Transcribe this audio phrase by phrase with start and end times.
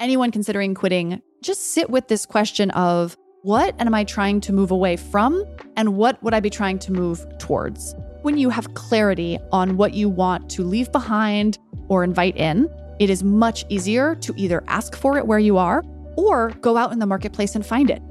[0.00, 4.70] anyone considering quitting, just sit with this question of what am I trying to move
[4.70, 5.44] away from
[5.76, 7.94] and what would I be trying to move towards?
[8.22, 11.58] When you have clarity on what you want to leave behind
[11.88, 12.68] or invite in,
[12.98, 15.84] it is much easier to either ask for it where you are
[16.16, 18.02] or go out in the marketplace and find it.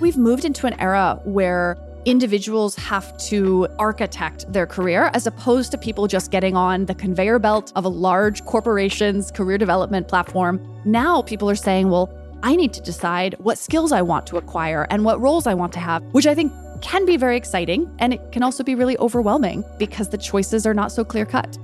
[0.00, 5.78] We've moved into an era where individuals have to architect their career as opposed to
[5.78, 10.60] people just getting on the conveyor belt of a large corporation's career development platform.
[10.84, 14.86] Now people are saying, well, I need to decide what skills I want to acquire
[14.90, 17.90] and what roles I want to have, which I think can be very exciting.
[17.98, 21.58] And it can also be really overwhelming because the choices are not so clear cut.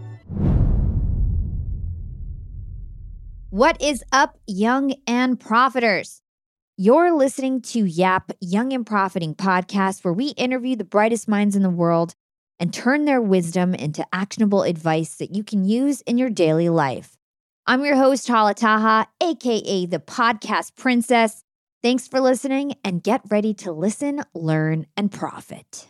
[3.50, 6.20] What is up, young and profiters?
[6.82, 11.62] You're listening to Yap Young and Profiting podcast, where we interview the brightest minds in
[11.62, 12.14] the world
[12.58, 17.18] and turn their wisdom into actionable advice that you can use in your daily life.
[17.66, 21.44] I'm your host, Hala Taha, aka the podcast princess.
[21.82, 25.86] Thanks for listening and get ready to listen, learn, and profit.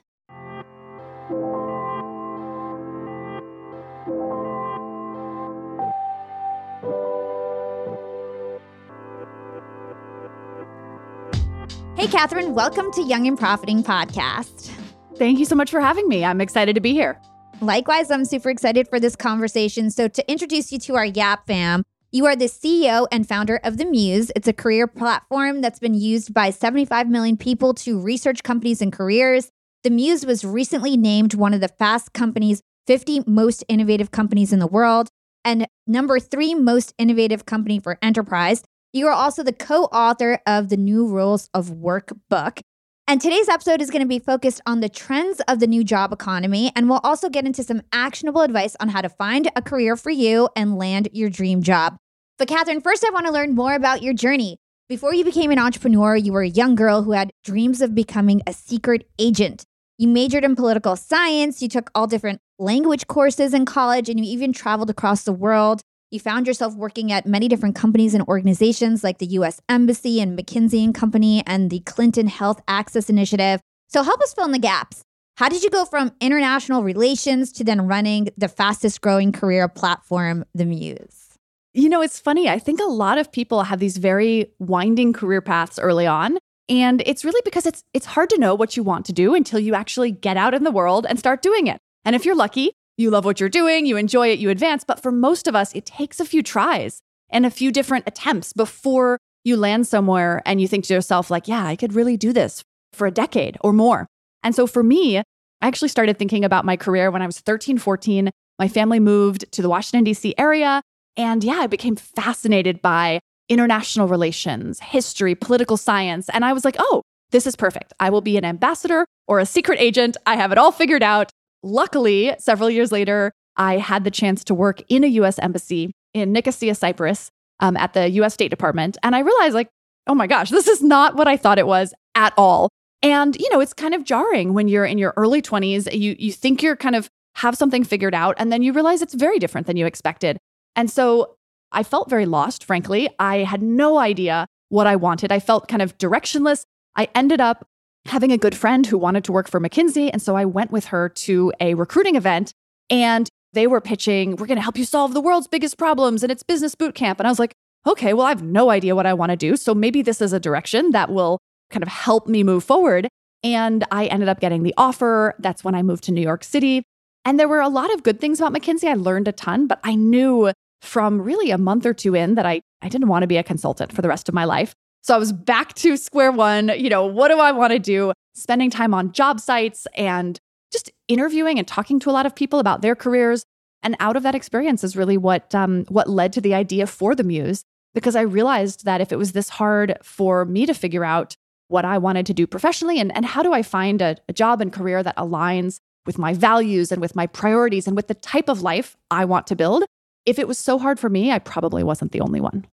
[12.01, 14.71] Hey, Kathryn, welcome to Young and Profiting Podcast.
[15.17, 16.25] Thank you so much for having me.
[16.25, 17.21] I'm excited to be here.
[17.61, 19.91] Likewise, I'm super excited for this conversation.
[19.91, 23.77] So, to introduce you to our Yap fam, you are the CEO and founder of
[23.77, 24.33] The Muse.
[24.35, 28.91] It's a career platform that's been used by 75 million people to research companies and
[28.91, 29.51] careers.
[29.85, 34.59] The Muse was recently named one of the Fast Company's 50 most innovative companies in
[34.59, 35.11] the world
[35.45, 38.63] and number three most innovative company for enterprise.
[38.93, 42.61] You are also the co author of the New Rules of Work book.
[43.07, 46.13] And today's episode is going to be focused on the trends of the new job
[46.13, 46.73] economy.
[46.75, 50.11] And we'll also get into some actionable advice on how to find a career for
[50.11, 51.99] you and land your dream job.
[52.37, 54.59] But, Kathryn, first, I want to learn more about your journey.
[54.89, 58.43] Before you became an entrepreneur, you were a young girl who had dreams of becoming
[58.45, 59.65] a secret agent.
[59.99, 64.33] You majored in political science, you took all different language courses in college, and you
[64.33, 65.81] even traveled across the world.
[66.13, 70.37] You found yourself working at many different companies and organizations like the US Embassy and
[70.37, 73.61] McKinsey and Company and the Clinton Health Access Initiative.
[73.87, 75.03] So help us fill in the gaps.
[75.37, 80.45] How did you go from international relations to then running the fastest growing career platform,
[80.53, 81.29] The Muse?
[81.75, 82.49] You know, it's funny.
[82.49, 86.39] I think a lot of people have these very winding career paths early on.
[86.69, 89.61] And it's really because it's it's hard to know what you want to do until
[89.61, 91.79] you actually get out in the world and start doing it.
[92.05, 94.85] And if you're lucky, you love what you're doing, you enjoy it, you advance.
[94.85, 97.01] But for most of us, it takes a few tries
[97.31, 101.49] and a few different attempts before you land somewhere and you think to yourself, like,
[101.49, 102.63] yeah, I could really do this
[102.93, 104.07] for a decade or more.
[104.43, 105.23] And so for me, I
[105.63, 108.31] actually started thinking about my career when I was 13, 14.
[108.59, 110.35] My family moved to the Washington, D.C.
[110.37, 110.83] area.
[111.17, 116.29] And yeah, I became fascinated by international relations, history, political science.
[116.31, 117.93] And I was like, oh, this is perfect.
[118.01, 120.17] I will be an ambassador or a secret agent.
[120.27, 121.31] I have it all figured out.
[121.63, 126.33] Luckily, several years later, I had the chance to work in a US embassy in
[126.33, 128.97] Nicosia, Cyprus, um, at the US State Department.
[129.03, 129.69] And I realized, like,
[130.07, 132.71] oh my gosh, this is not what I thought it was at all.
[133.03, 135.93] And, you know, it's kind of jarring when you're in your early 20s.
[135.93, 139.15] You, you think you're kind of have something figured out, and then you realize it's
[139.15, 140.37] very different than you expected.
[140.77, 141.37] And so
[141.73, 143.09] I felt very lost, frankly.
[143.19, 145.33] I had no idea what I wanted.
[145.33, 146.65] I felt kind of directionless.
[146.97, 147.67] I ended up
[148.07, 150.11] having a good friend who wanted to work for McKinsey.
[150.13, 152.53] And so I went with her to a recruiting event
[152.89, 156.31] and they were pitching, we're going to help you solve the world's biggest problems and
[156.31, 157.21] it's business boot camp.
[157.21, 157.55] And I was like,
[157.87, 159.57] okay, well, I have no idea what I want to do.
[159.57, 161.39] So maybe this is a direction that will
[161.71, 163.09] kind of help me move forward.
[163.43, 165.35] And I ended up getting the offer.
[165.39, 166.83] That's when I moved to New York City.
[167.25, 168.89] And there were a lot of good things about McKinsey.
[168.89, 172.47] I learned a ton, but I knew from really a month or two in that
[172.47, 174.75] I, I didn't want to be a consultant for the rest of my life.
[175.03, 176.69] So I was back to square one.
[176.69, 178.13] You know, what do I want to do?
[178.35, 180.39] Spending time on job sites and
[180.73, 183.45] just interviewing and talking to a lot of people about their careers.
[183.83, 187.15] And out of that experience is really what um, what led to the idea for
[187.15, 191.05] the Muse, because I realized that if it was this hard for me to figure
[191.05, 191.35] out
[191.69, 194.61] what I wanted to do professionally and, and how do I find a, a job
[194.61, 198.49] and career that aligns with my values and with my priorities and with the type
[198.49, 199.85] of life I want to build,
[200.27, 202.67] if it was so hard for me, I probably wasn't the only one.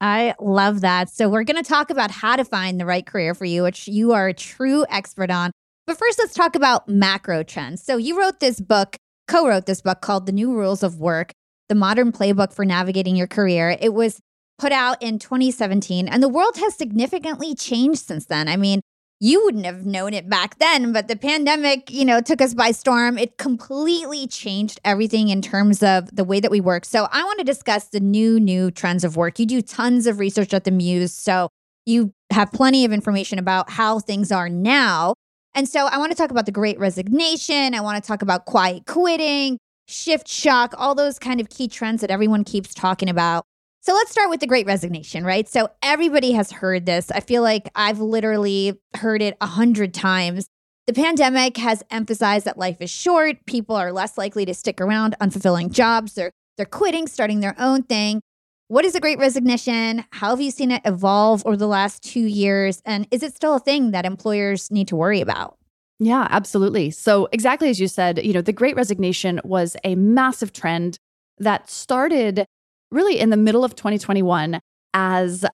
[0.00, 1.10] I love that.
[1.10, 3.86] So, we're going to talk about how to find the right career for you, which
[3.86, 5.50] you are a true expert on.
[5.86, 7.82] But first, let's talk about macro trends.
[7.82, 8.96] So, you wrote this book,
[9.28, 11.32] co wrote this book called The New Rules of Work,
[11.68, 13.76] the modern playbook for navigating your career.
[13.80, 14.20] It was
[14.58, 18.48] put out in 2017, and the world has significantly changed since then.
[18.48, 18.80] I mean,
[19.20, 22.70] you wouldn't have known it back then, but the pandemic, you know, took us by
[22.70, 23.18] storm.
[23.18, 26.86] It completely changed everything in terms of the way that we work.
[26.86, 29.38] So I want to discuss the new, new trends of work.
[29.38, 31.12] You do tons of research at the Muse.
[31.12, 31.50] So
[31.84, 35.14] you have plenty of information about how things are now.
[35.54, 37.74] And so I want to talk about the great resignation.
[37.74, 42.00] I want to talk about quiet quitting, shift shock, all those kind of key trends
[42.00, 43.44] that everyone keeps talking about.
[43.82, 45.48] So let's start with the great resignation, right?
[45.48, 47.10] So everybody has heard this.
[47.10, 50.46] I feel like I've literally heard it a hundred times.
[50.86, 53.38] The pandemic has emphasized that life is short.
[53.46, 56.14] People are less likely to stick around unfulfilling jobs.
[56.14, 58.20] They're they're quitting, starting their own thing.
[58.68, 60.04] What is the great resignation?
[60.10, 62.82] How have you seen it evolve over the last two years?
[62.84, 65.56] And is it still a thing that employers need to worry about?
[65.98, 66.90] Yeah, absolutely.
[66.90, 70.98] So, exactly as you said, you know, the great resignation was a massive trend
[71.38, 72.44] that started
[72.90, 74.60] really in the middle of 2021
[74.94, 75.44] as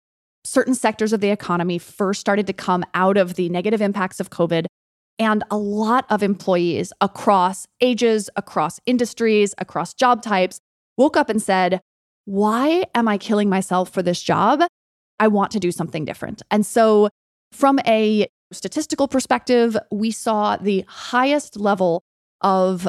[0.44, 4.31] certain sectors of the economy first started to come out of the negative impacts of
[4.31, 4.67] COVID.
[5.19, 10.61] And a lot of employees across ages, across industries, across job types
[10.97, 11.81] woke up and said,
[12.27, 14.62] Why am I killing myself for this job?
[15.19, 16.43] I want to do something different.
[16.50, 17.09] And so,
[17.53, 22.03] from a statistical perspective, we saw the highest level
[22.43, 22.87] of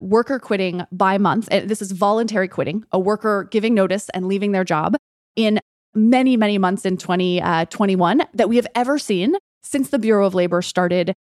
[0.00, 1.48] worker quitting by month.
[1.50, 4.96] And this is voluntary quitting, a worker giving notice and leaving their job
[5.36, 5.60] in
[5.94, 10.34] many, many months in 2021 uh, that we have ever seen since the Bureau of
[10.34, 11.14] Labor started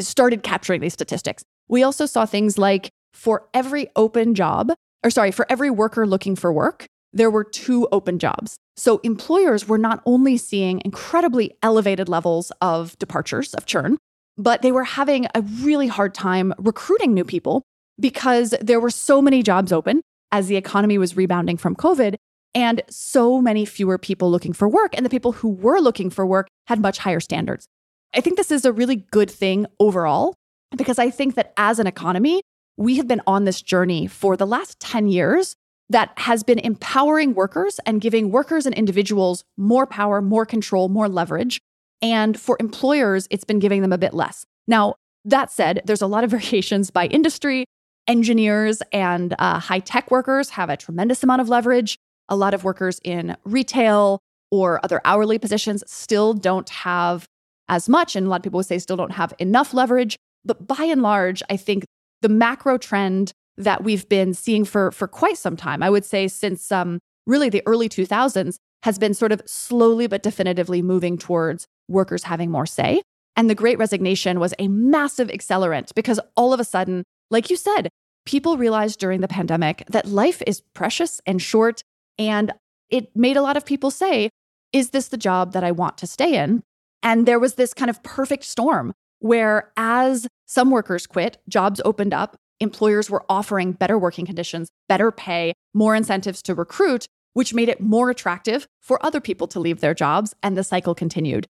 [0.00, 1.44] started capturing these statistics.
[1.68, 4.72] We also saw things like for every open job,
[5.04, 8.56] or sorry, for every worker looking for work, there were two open jobs.
[8.76, 13.98] So employers were not only seeing incredibly elevated levels of departures, of churn,
[14.38, 17.62] but they were having a really hard time recruiting new people
[18.00, 22.16] because there were so many jobs open as the economy was rebounding from COVID
[22.54, 24.96] and so many fewer people looking for work.
[24.96, 27.66] And the people who were looking for work had much higher standards.
[28.14, 30.34] I think this is a really good thing overall
[30.76, 32.42] because I think that as an economy,
[32.76, 35.54] we have been on this journey for the last 10 years
[35.88, 41.08] that has been empowering workers and giving workers and individuals more power, more control, more
[41.08, 41.60] leverage.
[42.00, 44.44] And for employers, it's been giving them a bit less.
[44.66, 47.66] Now, that said, there's a lot of variations by industry
[48.06, 51.98] engineers and uh, high tech workers have a tremendous amount of leverage.
[52.28, 54.20] A lot of workers in retail
[54.50, 57.26] or other hourly positions still don't have
[57.68, 58.16] as much.
[58.16, 60.16] And a lot of people would say still don't have enough leverage.
[60.44, 61.84] But by and large, I think
[62.20, 66.28] the macro trend that we've been seeing for, for quite some time, I would say
[66.28, 71.66] since um, really the early 2000s, has been sort of slowly but definitively moving towards
[71.88, 73.02] workers having more say.
[73.36, 77.56] And the great resignation was a massive accelerant because all of a sudden, like you
[77.56, 77.88] said,
[78.24, 81.82] people realized during the pandemic that life is precious and short.
[82.18, 82.52] And
[82.90, 84.30] it made a lot of people say,
[84.72, 86.62] Is this the job that I want to stay in?
[87.02, 92.14] And there was this kind of perfect storm where, as some workers quit, jobs opened
[92.14, 97.68] up, employers were offering better working conditions, better pay, more incentives to recruit, which made
[97.68, 100.34] it more attractive for other people to leave their jobs.
[100.42, 101.46] And the cycle continued.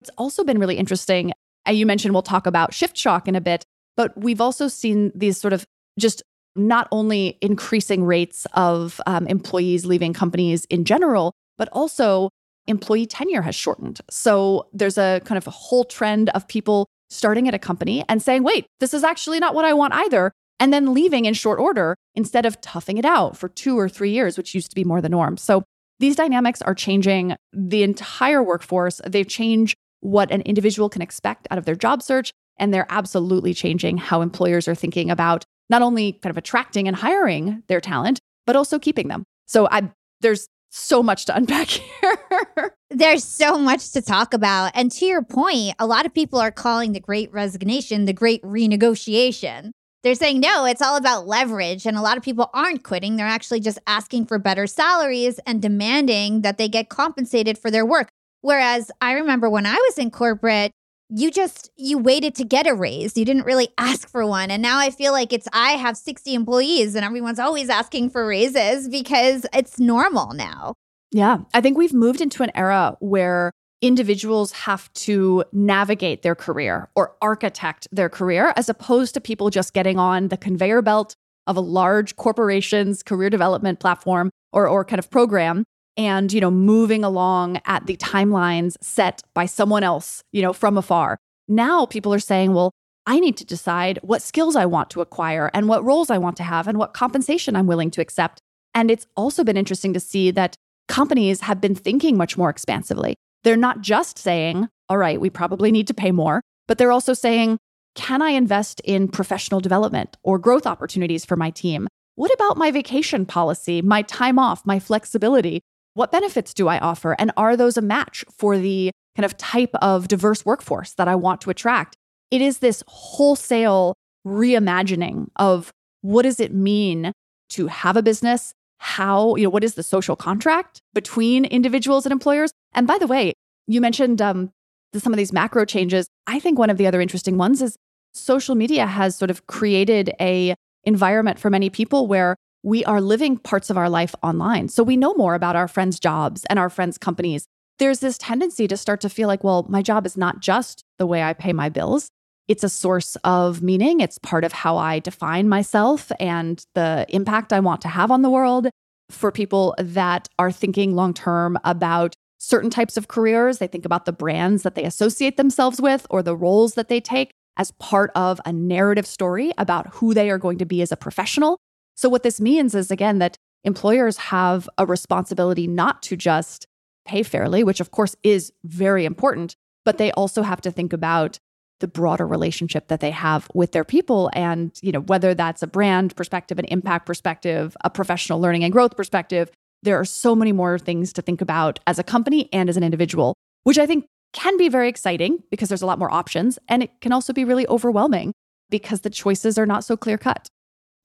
[0.00, 1.32] It's also been really interesting.
[1.66, 3.64] And you mentioned we'll talk about shift shock in a bit.
[3.96, 5.64] But we've also seen these sort of
[5.98, 6.22] just
[6.54, 12.30] not only increasing rates of um, employees leaving companies in general, but also
[12.66, 14.00] employee tenure has shortened.
[14.10, 18.20] So there's a kind of a whole trend of people starting at a company and
[18.20, 20.32] saying, wait, this is actually not what I want either.
[20.58, 24.10] And then leaving in short order instead of toughing it out for two or three
[24.10, 25.36] years, which used to be more the norm.
[25.36, 25.62] So
[26.00, 29.00] these dynamics are changing the entire workforce.
[29.06, 32.32] They've changed what an individual can expect out of their job search.
[32.58, 36.96] And they're absolutely changing how employers are thinking about not only kind of attracting and
[36.96, 39.24] hiring their talent, but also keeping them.
[39.46, 42.74] So I, there's so much to unpack here.
[42.90, 44.72] There's so much to talk about.
[44.74, 48.42] And to your point, a lot of people are calling the great resignation the great
[48.42, 49.70] renegotiation.
[50.02, 51.84] They're saying, no, it's all about leverage.
[51.84, 53.16] And a lot of people aren't quitting.
[53.16, 57.84] They're actually just asking for better salaries and demanding that they get compensated for their
[57.84, 58.08] work.
[58.40, 60.70] Whereas I remember when I was in corporate,
[61.08, 63.16] you just you waited to get a raise.
[63.16, 64.50] You didn't really ask for one.
[64.50, 68.26] And now i feel like it's i have 60 employees and everyone's always asking for
[68.26, 70.74] raises because it's normal now.
[71.12, 71.38] Yeah.
[71.54, 77.14] I think we've moved into an era where individuals have to navigate their career or
[77.20, 81.14] architect their career as opposed to people just getting on the conveyor belt
[81.46, 85.64] of a large corporation's career development platform or, or kind of program
[85.96, 90.76] and you know moving along at the timelines set by someone else you know from
[90.76, 92.70] afar now people are saying well
[93.06, 96.36] i need to decide what skills i want to acquire and what roles i want
[96.36, 98.40] to have and what compensation i'm willing to accept
[98.74, 100.54] and it's also been interesting to see that
[100.88, 105.70] companies have been thinking much more expansively they're not just saying all right we probably
[105.72, 107.58] need to pay more but they're also saying,
[107.94, 111.88] can I invest in professional development or growth opportunities for my team?
[112.14, 115.62] What about my vacation policy, my time off, my flexibility?
[115.96, 117.16] What benefits do I offer?
[117.18, 121.14] And are those a match for the kind of type of diverse workforce that I
[121.14, 121.96] want to attract?
[122.30, 123.94] It is this wholesale
[124.26, 125.72] reimagining of
[126.02, 127.12] what does it mean
[127.48, 128.52] to have a business?
[128.76, 132.50] How, you know, what is the social contract between individuals and employers?
[132.74, 133.32] And by the way,
[133.66, 134.50] you mentioned um,
[134.94, 136.08] some of these macro changes.
[136.26, 137.74] I think one of the other interesting ones is
[138.12, 143.36] social media has sort of created a environment for many people where we are living
[143.38, 144.66] parts of our life online.
[144.66, 147.46] So we know more about our friends' jobs and our friends' companies.
[147.78, 151.06] There's this tendency to start to feel like, well, my job is not just the
[151.06, 152.08] way I pay my bills.
[152.48, 154.00] It's a source of meaning.
[154.00, 158.22] It's part of how I define myself and the impact I want to have on
[158.22, 158.66] the world.
[159.10, 164.06] For people that are thinking long term about certain types of careers, they think about
[164.06, 168.10] the brands that they associate themselves with or the roles that they take as part
[168.16, 171.58] of a narrative story about who they are going to be as a professional.
[171.96, 176.66] So, what this means is, again, that employers have a responsibility not to just
[177.04, 181.38] pay fairly, which of course is very important, but they also have to think about
[181.80, 185.66] the broader relationship that they have with their people and you know whether that's a
[185.66, 189.50] brand perspective an impact perspective a professional learning and growth perspective
[189.82, 192.82] there are so many more things to think about as a company and as an
[192.82, 193.34] individual
[193.64, 196.58] which i think can be very exciting because there's a lot more options.
[196.68, 198.32] And it can also be really overwhelming
[198.68, 200.48] because the choices are not so clear cut.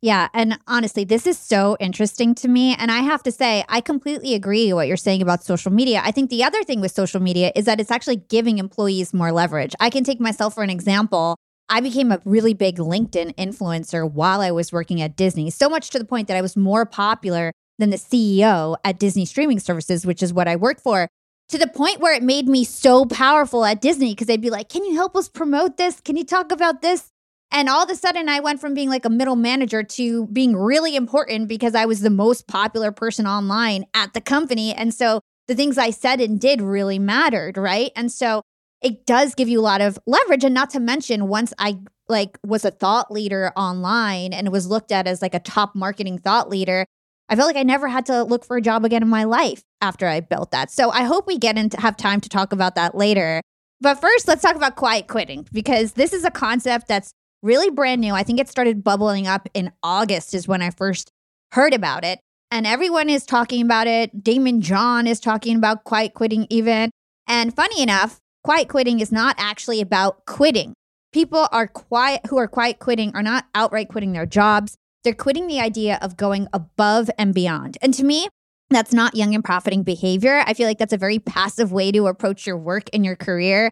[0.01, 0.29] Yeah.
[0.33, 2.75] And honestly, this is so interesting to me.
[2.75, 6.01] And I have to say, I completely agree what you're saying about social media.
[6.03, 9.31] I think the other thing with social media is that it's actually giving employees more
[9.31, 9.75] leverage.
[9.79, 11.35] I can take myself for an example.
[11.69, 15.91] I became a really big LinkedIn influencer while I was working at Disney, so much
[15.91, 20.05] to the point that I was more popular than the CEO at Disney Streaming Services,
[20.05, 21.07] which is what I worked for
[21.49, 24.67] to the point where it made me so powerful at Disney because they'd be like,
[24.67, 26.01] Can you help us promote this?
[26.01, 27.10] Can you talk about this?
[27.51, 30.55] And all of a sudden, I went from being like a middle manager to being
[30.55, 34.73] really important because I was the most popular person online at the company.
[34.73, 37.91] And so the things I said and did really mattered, right?
[37.95, 38.41] And so
[38.81, 40.43] it does give you a lot of leverage.
[40.43, 44.91] And not to mention, once I like was a thought leader online and was looked
[44.91, 46.85] at as like a top marketing thought leader,
[47.29, 49.61] I felt like I never had to look for a job again in my life
[49.81, 50.71] after I built that.
[50.71, 53.41] So I hope we get into have time to talk about that later.
[53.79, 57.13] But first, let's talk about quiet quitting because this is a concept that's
[57.43, 58.13] really brand new.
[58.13, 61.11] I think it started bubbling up in August is when I first
[61.51, 62.19] heard about it.
[62.49, 64.23] And everyone is talking about it.
[64.23, 66.91] Daymond John is talking about quiet quitting even.
[67.27, 70.73] And funny enough, quiet quitting is not actually about quitting.
[71.13, 74.75] People are quiet who are quiet quitting are not outright quitting their jobs.
[75.03, 77.77] They're quitting the idea of going above and beyond.
[77.81, 78.27] And to me,
[78.69, 80.43] that's not young and profiting behavior.
[80.45, 83.71] I feel like that's a very passive way to approach your work and your career.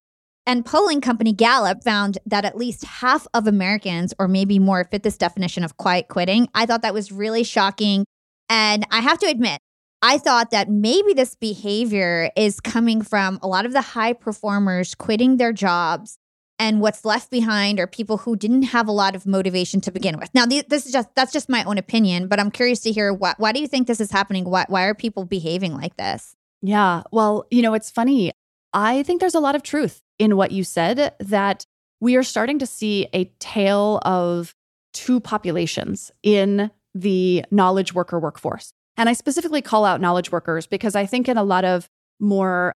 [0.50, 5.04] And polling company Gallup found that at least half of Americans, or maybe more, fit
[5.04, 6.50] this definition of quiet quitting.
[6.56, 8.04] I thought that was really shocking.
[8.50, 9.60] And I have to admit,
[10.02, 14.96] I thought that maybe this behavior is coming from a lot of the high performers
[14.96, 16.18] quitting their jobs
[16.58, 20.18] and what's left behind are people who didn't have a lot of motivation to begin
[20.18, 20.34] with.
[20.34, 23.40] Now, this is just that's just my own opinion, but I'm curious to hear what
[23.40, 24.46] why do you think this is happening?
[24.46, 26.36] Why why are people behaving like this?
[26.64, 28.32] Yeah, well, you know, it's funny.
[28.74, 31.66] I think there's a lot of truth in what you said that
[32.00, 34.54] we are starting to see a tale of
[34.94, 38.72] two populations in the knowledge worker workforce.
[38.98, 41.88] And I specifically call out knowledge workers because I think in a lot of
[42.20, 42.74] more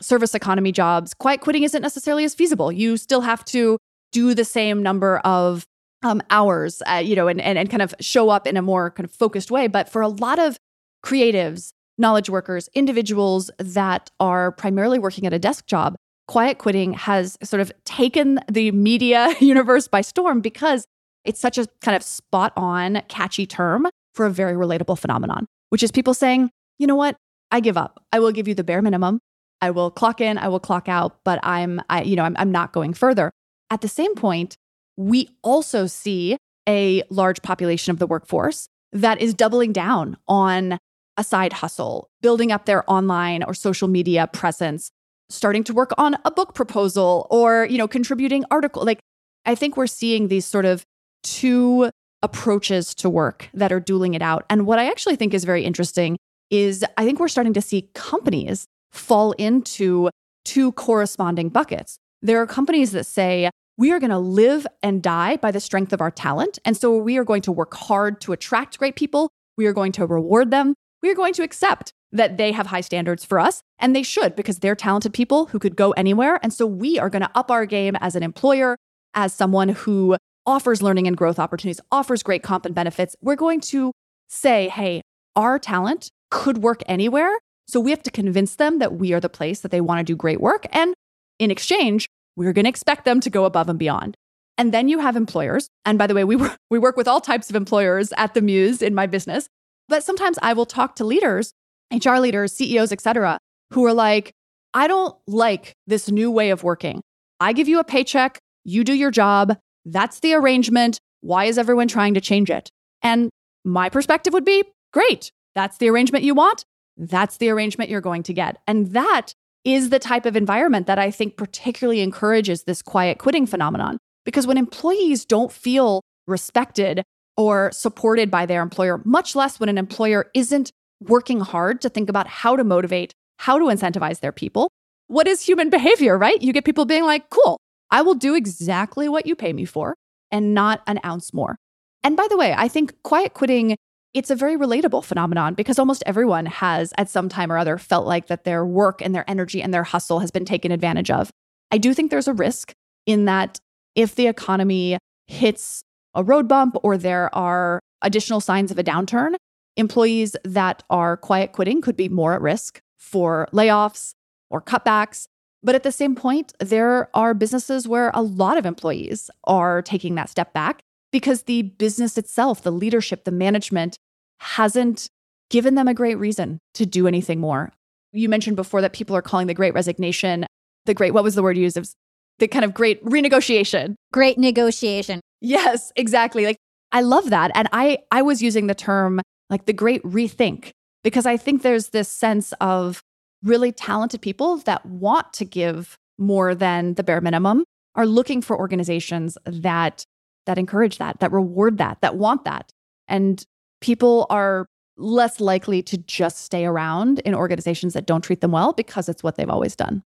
[0.00, 2.72] service economy jobs, quiet quitting isn't necessarily as feasible.
[2.72, 3.78] You still have to
[4.12, 5.66] do the same number of
[6.02, 8.90] um, hours, uh, you know, and, and, and kind of show up in a more
[8.90, 9.66] kind of focused way.
[9.66, 10.56] But for a lot of
[11.04, 15.96] creatives, knowledge workers, individuals that are primarily working at a desk job,
[16.28, 20.86] quiet quitting has sort of taken the media universe by storm because
[21.24, 25.82] it's such a kind of spot on, catchy term for a very relatable phenomenon, which
[25.82, 27.16] is people saying, you know what?
[27.50, 28.02] I give up.
[28.12, 29.20] I will give you the bare minimum.
[29.60, 32.52] I will clock in, I will clock out, but I'm, I, you know, I'm, I'm
[32.52, 33.30] not going further.
[33.70, 34.56] At the same point,
[34.96, 36.36] we also see
[36.68, 40.78] a large population of the workforce that is doubling down on
[41.16, 44.90] a side hustle, building up their online or social media presence,
[45.28, 48.84] starting to work on a book proposal or, you know, contributing article.
[48.84, 49.00] Like
[49.44, 50.84] I think we're seeing these sort of
[51.22, 51.90] two
[52.22, 54.44] approaches to work that are dueling it out.
[54.48, 56.16] And what I actually think is very interesting
[56.50, 60.10] is I think we're starting to see companies fall into
[60.44, 61.98] two corresponding buckets.
[62.22, 65.92] There are companies that say, we are going to live and die by the strength
[65.92, 66.58] of our talent.
[66.64, 69.28] And so we are going to work hard to attract great people.
[69.58, 70.74] We are going to reward them.
[71.02, 74.36] We are going to accept that they have high standards for us, and they should
[74.36, 76.38] because they're talented people who could go anywhere.
[76.42, 78.76] And so we are going to up our game as an employer,
[79.14, 83.16] as someone who offers learning and growth opportunities, offers great comp and benefits.
[83.20, 83.92] We're going to
[84.28, 85.02] say, hey,
[85.34, 87.38] our talent could work anywhere.
[87.68, 90.04] So we have to convince them that we are the place that they want to
[90.04, 90.66] do great work.
[90.70, 90.94] And
[91.38, 94.14] in exchange, we're going to expect them to go above and beyond.
[94.58, 95.68] And then you have employers.
[95.84, 96.38] And by the way, we,
[96.70, 99.48] we work with all types of employers at the Muse in my business.
[99.88, 101.52] But sometimes I will talk to leaders,
[101.92, 103.38] HR leaders, CEOs, et cetera,
[103.72, 104.32] who are like,
[104.74, 107.00] I don't like this new way of working.
[107.40, 109.56] I give you a paycheck, you do your job.
[109.84, 110.98] That's the arrangement.
[111.20, 112.70] Why is everyone trying to change it?
[113.02, 113.30] And
[113.64, 115.30] my perspective would be great.
[115.54, 116.64] That's the arrangement you want.
[116.96, 118.58] That's the arrangement you're going to get.
[118.66, 119.32] And that
[119.64, 123.98] is the type of environment that I think particularly encourages this quiet quitting phenomenon.
[124.24, 127.02] Because when employees don't feel respected
[127.36, 132.08] or supported by their employer, much less when an employer isn't working hard to think
[132.08, 134.70] about how to motivate, how to incentivize their people,
[135.08, 136.40] what is human behavior, right?
[136.40, 137.58] You get people being like, cool,
[137.90, 139.94] I will do exactly what you pay me for
[140.30, 141.56] and not an ounce more.
[142.02, 143.76] And by the way, I think quiet quitting
[144.16, 148.06] it's a very relatable phenomenon because almost everyone has at some time or other felt
[148.06, 151.30] like that their work and their energy and their hustle has been taken advantage of.
[151.70, 152.72] I do think there's a risk
[153.04, 153.58] in that
[153.94, 155.82] if the economy hits
[156.14, 159.34] a road bump or there are additional signs of a downturn,
[159.76, 164.14] employees that are quiet quitting could be more at risk for layoffs
[164.50, 165.26] or cutbacks.
[165.62, 170.14] But at the same point, there are businesses where a lot of employees are taking
[170.14, 170.80] that step back
[171.12, 173.96] because the business itself, the leadership, the management
[174.38, 175.08] hasn't
[175.50, 177.72] given them a great reason to do anything more.
[178.12, 180.46] You mentioned before that people are calling the great resignation
[180.86, 181.76] the great, what was the word used?
[181.76, 181.94] It was
[182.38, 183.96] the kind of great renegotiation.
[184.12, 185.20] Great negotiation.
[185.40, 186.46] Yes, exactly.
[186.46, 186.56] Like
[186.92, 187.50] I love that.
[187.54, 190.70] And I I was using the term like the great rethink
[191.04, 193.02] because I think there's this sense of
[193.42, 198.58] really talented people that want to give more than the bare minimum are looking for
[198.58, 200.04] organizations that
[200.46, 202.70] that encourage that, that reward that, that want that.
[203.08, 203.44] And
[203.80, 208.72] people are less likely to just stay around in organizations that don't treat them well
[208.72, 210.02] because it's what they've always done.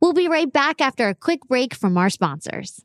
[0.00, 2.84] We'll be right back after a quick break from our sponsors.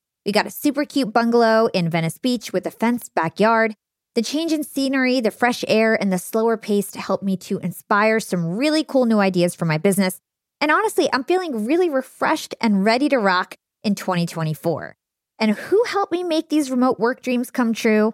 [0.25, 3.73] We got a super cute bungalow in Venice Beach with a fenced backyard.
[4.13, 8.19] The change in scenery, the fresh air, and the slower pace helped me to inspire
[8.19, 10.19] some really cool new ideas for my business.
[10.59, 14.95] And honestly, I'm feeling really refreshed and ready to rock in 2024.
[15.39, 18.13] And who helped me make these remote work dreams come true?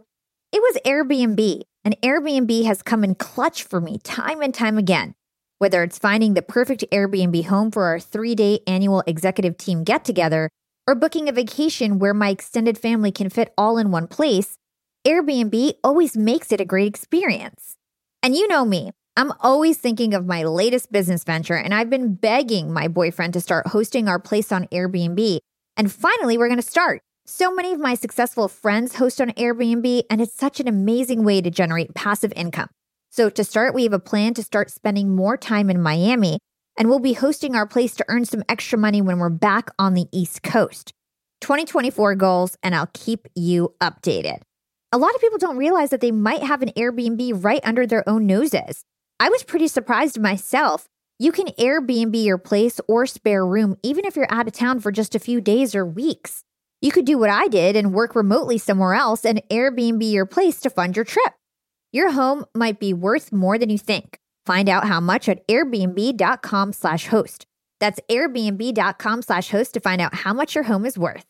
[0.54, 1.62] It was Airbnb.
[1.84, 5.13] And Airbnb has come in clutch for me time and time again.
[5.58, 10.06] Whether it's finding the perfect Airbnb home for our three day annual executive team get
[10.06, 10.50] together,
[10.88, 14.58] or booking a vacation where my extended family can fit all in one place,
[15.06, 17.76] Airbnb always makes it a great experience.
[18.23, 22.15] And you know me, I'm always thinking of my latest business venture, and I've been
[22.15, 25.39] begging my boyfriend to start hosting our place on Airbnb.
[25.76, 27.02] And finally, we're to start.
[27.26, 31.41] So many of my successful friends host on Airbnb, and it's such an amazing way
[31.41, 32.69] to generate passive income.
[33.10, 36.39] So, to start, we have a plan to start spending more time in Miami,
[36.78, 39.94] and we'll be hosting our place to earn some extra money when we're back on
[39.94, 40.94] the East Coast.
[41.42, 44.42] 2024 goals, and I'll keep you updated.
[44.92, 48.08] A lot of people don't realize that they might have an Airbnb right under their
[48.08, 48.84] own noses.
[49.20, 50.88] I was pretty surprised myself.
[51.20, 54.92] You can Airbnb your place or spare room even if you're out of town for
[54.92, 56.44] just a few days or weeks.
[56.80, 60.60] You could do what I did and work remotely somewhere else and Airbnb your place
[60.62, 61.34] to fund your trip.
[61.92, 64.20] Your home might be worth more than you think.
[64.48, 67.46] Find out how much at airbnb.com slash host.
[67.82, 71.26] That's airbnb.com slash host to find out how much your home is worth.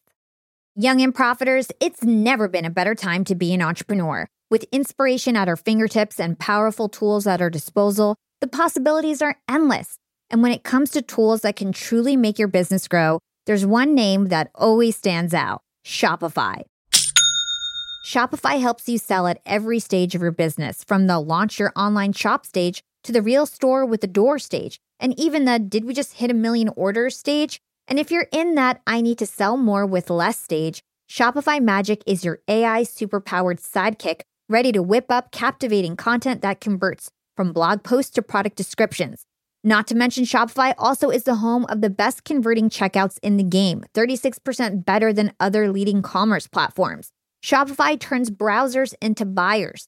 [0.75, 4.27] Young and profiters, it's never been a better time to be an entrepreneur.
[4.51, 9.97] With inspiration at our fingertips and powerful tools at our disposal, the possibilities are endless.
[10.29, 13.95] And when it comes to tools that can truly make your business grow, there's one
[13.95, 16.61] name that always stands out Shopify.
[18.05, 22.13] Shopify helps you sell at every stage of your business, from the launch your online
[22.13, 25.93] shop stage to the real store with the door stage, and even the did we
[25.93, 27.59] just hit a million orders stage?
[27.87, 32.03] And if you're in that I need to sell more with less stage, Shopify Magic
[32.05, 37.83] is your AI superpowered sidekick ready to whip up captivating content that converts from blog
[37.83, 39.25] posts to product descriptions.
[39.63, 43.43] Not to mention, Shopify also is the home of the best converting checkouts in the
[43.43, 47.11] game, 36% better than other leading commerce platforms.
[47.43, 49.87] Shopify turns browsers into buyers.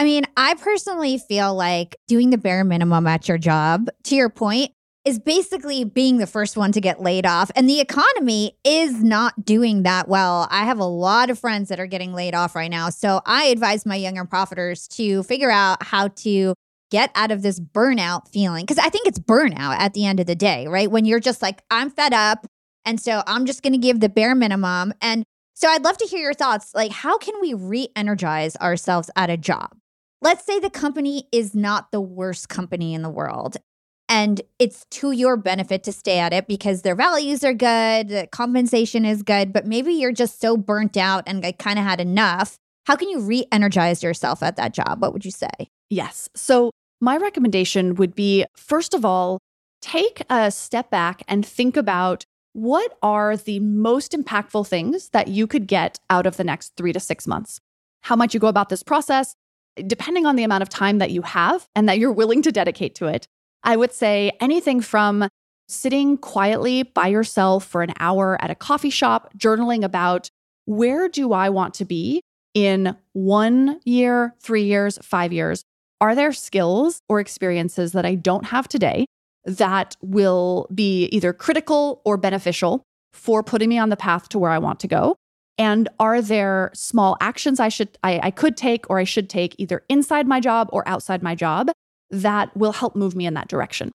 [0.00, 4.30] I mean, I personally feel like doing the bare minimum at your job, to your
[4.30, 4.70] point,
[5.04, 7.50] is basically being the first one to get laid off.
[7.54, 10.48] And the economy is not doing that well.
[10.50, 12.88] I have a lot of friends that are getting laid off right now.
[12.88, 16.54] So I advise my younger profiters to figure out how to
[16.90, 18.64] get out of this burnout feeling.
[18.64, 20.90] Cause I think it's burnout at the end of the day, right?
[20.90, 22.46] When you're just like, I'm fed up.
[22.86, 24.94] And so I'm just going to give the bare minimum.
[25.02, 26.74] And so I'd love to hear your thoughts.
[26.74, 29.76] Like, how can we re energize ourselves at a job?
[30.22, 33.56] Let's say the company is not the worst company in the world
[34.10, 38.28] and it's to your benefit to stay at it because their values are good, the
[38.30, 42.00] compensation is good, but maybe you're just so burnt out and I kind of had
[42.00, 42.56] enough.
[42.86, 45.00] How can you re energize yourself at that job?
[45.00, 45.70] What would you say?
[45.88, 46.28] Yes.
[46.34, 49.38] So, my recommendation would be first of all,
[49.80, 55.46] take a step back and think about what are the most impactful things that you
[55.46, 57.60] could get out of the next three to six months?
[58.02, 59.34] How might you go about this process?
[59.86, 62.94] Depending on the amount of time that you have and that you're willing to dedicate
[62.96, 63.26] to it,
[63.62, 65.28] I would say anything from
[65.68, 70.30] sitting quietly by yourself for an hour at a coffee shop, journaling about
[70.64, 72.22] where do I want to be
[72.54, 75.62] in one year, three years, five years?
[76.00, 79.06] Are there skills or experiences that I don't have today
[79.44, 84.50] that will be either critical or beneficial for putting me on the path to where
[84.50, 85.16] I want to go?
[85.58, 89.54] And are there small actions I should I, I could take or I should take
[89.58, 91.70] either inside my job or outside my job
[92.10, 93.90] that will help move me in that direction?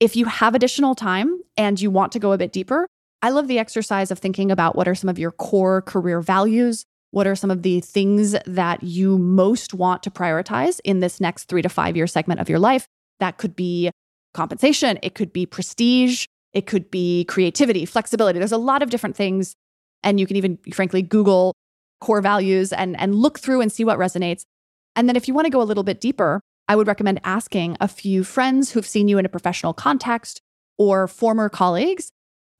[0.00, 2.86] If you have additional time and you want to go a bit deeper,
[3.20, 6.84] I love the exercise of thinking about what are some of your core career values.
[7.10, 11.44] What are some of the things that you most want to prioritize in this next
[11.44, 12.86] three to five year segment of your life?
[13.18, 13.90] That could be
[14.34, 18.38] compensation, it could be prestige, it could be creativity, flexibility.
[18.38, 19.54] There's a lot of different things
[20.02, 21.54] and you can even, frankly, Google
[22.00, 24.42] core values and, and look through and see what resonates.
[24.94, 27.76] And then if you want to go a little bit deeper, I would recommend asking
[27.80, 30.40] a few friends who've seen you in a professional context
[30.76, 32.10] or former colleagues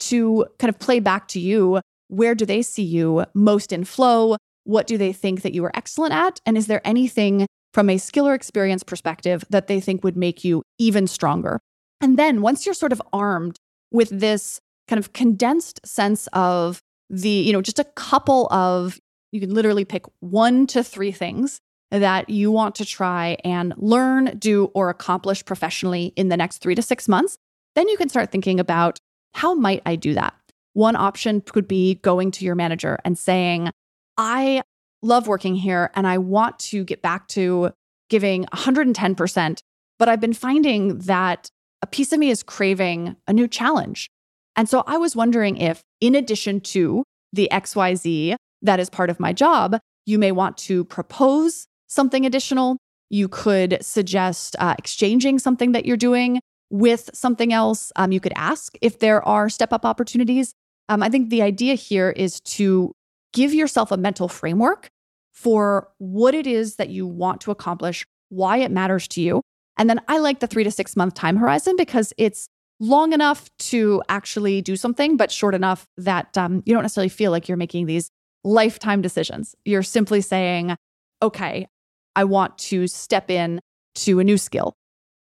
[0.01, 4.37] to kind of play back to you where do they see you most in flow?
[4.65, 6.41] What do they think that you are excellent at?
[6.47, 10.43] And is there anything from a skill or experience perspective that they think would make
[10.43, 11.61] you even stronger?
[12.01, 13.57] And then once you're sort of armed
[13.91, 18.99] with this kind of condensed sense of the, you know, just a couple of,
[19.33, 24.37] you can literally pick one to three things that you want to try and learn,
[24.39, 27.39] do, or accomplish professionally in the next three to six months.
[27.75, 28.99] Then you can start thinking about
[29.35, 30.35] how might I do that?
[30.75, 33.71] One option could be going to your manager and saying,
[34.17, 34.63] I
[35.03, 37.71] love working here and I want to get back to
[38.11, 39.63] giving 110%,
[39.99, 41.51] but I've been finding that
[41.83, 44.11] a piece of me is craving a new challenge.
[44.59, 49.21] And so I was wondering if, in addition to the XYZ that is part of
[49.21, 52.77] my job, you may want to propose something additional.
[53.09, 56.41] You could suggest uh, exchanging something that you're doing
[56.71, 57.93] with something else.
[57.95, 60.53] Um, you could ask if there are step up opportunities.
[60.89, 62.91] Um, I think the idea here is to
[63.33, 64.89] give yourself a mental framework
[65.33, 69.41] for what it is that you want to accomplish, why it matters to you.
[69.77, 72.49] And then I like the three to six month time horizon because it's
[72.81, 77.31] long enough to actually do something, but short enough that um, you don't necessarily feel
[77.31, 78.11] like you're making these
[78.45, 79.55] lifetime decisions.
[79.65, 80.77] You're simply saying,
[81.23, 81.67] okay,
[82.15, 83.61] I want to step in
[83.97, 84.75] to a new skill.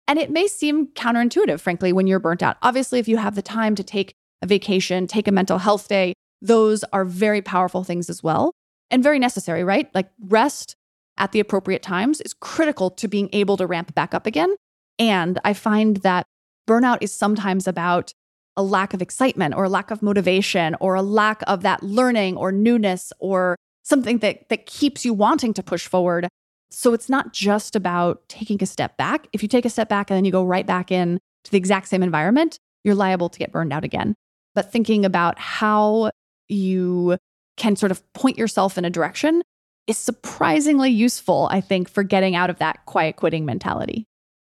[0.07, 2.57] And it may seem counterintuitive, frankly, when you're burnt out.
[2.61, 6.13] Obviously, if you have the time to take a vacation, take a mental health day,
[6.41, 8.53] those are very powerful things as well
[8.91, 9.93] and very necessary, right?
[9.93, 10.75] Like rest
[11.17, 14.55] at the appropriate times is critical to being able to ramp back up again.
[14.99, 16.25] And I find that
[16.67, 18.13] burnout is sometimes about
[18.55, 22.35] a lack of excitement or a lack of motivation or a lack of that learning
[22.37, 26.27] or newness or something that that keeps you wanting to push forward.
[26.69, 29.27] So it's not just about taking a step back.
[29.31, 31.57] If you take a step back and then you go right back in to the
[31.57, 34.15] exact same environment, you're liable to get burned out again.
[34.53, 36.11] But thinking about how
[36.49, 37.17] you
[37.55, 39.43] can sort of point yourself in a direction
[39.87, 44.05] is surprisingly useful, I think, for getting out of that quiet quitting mentality.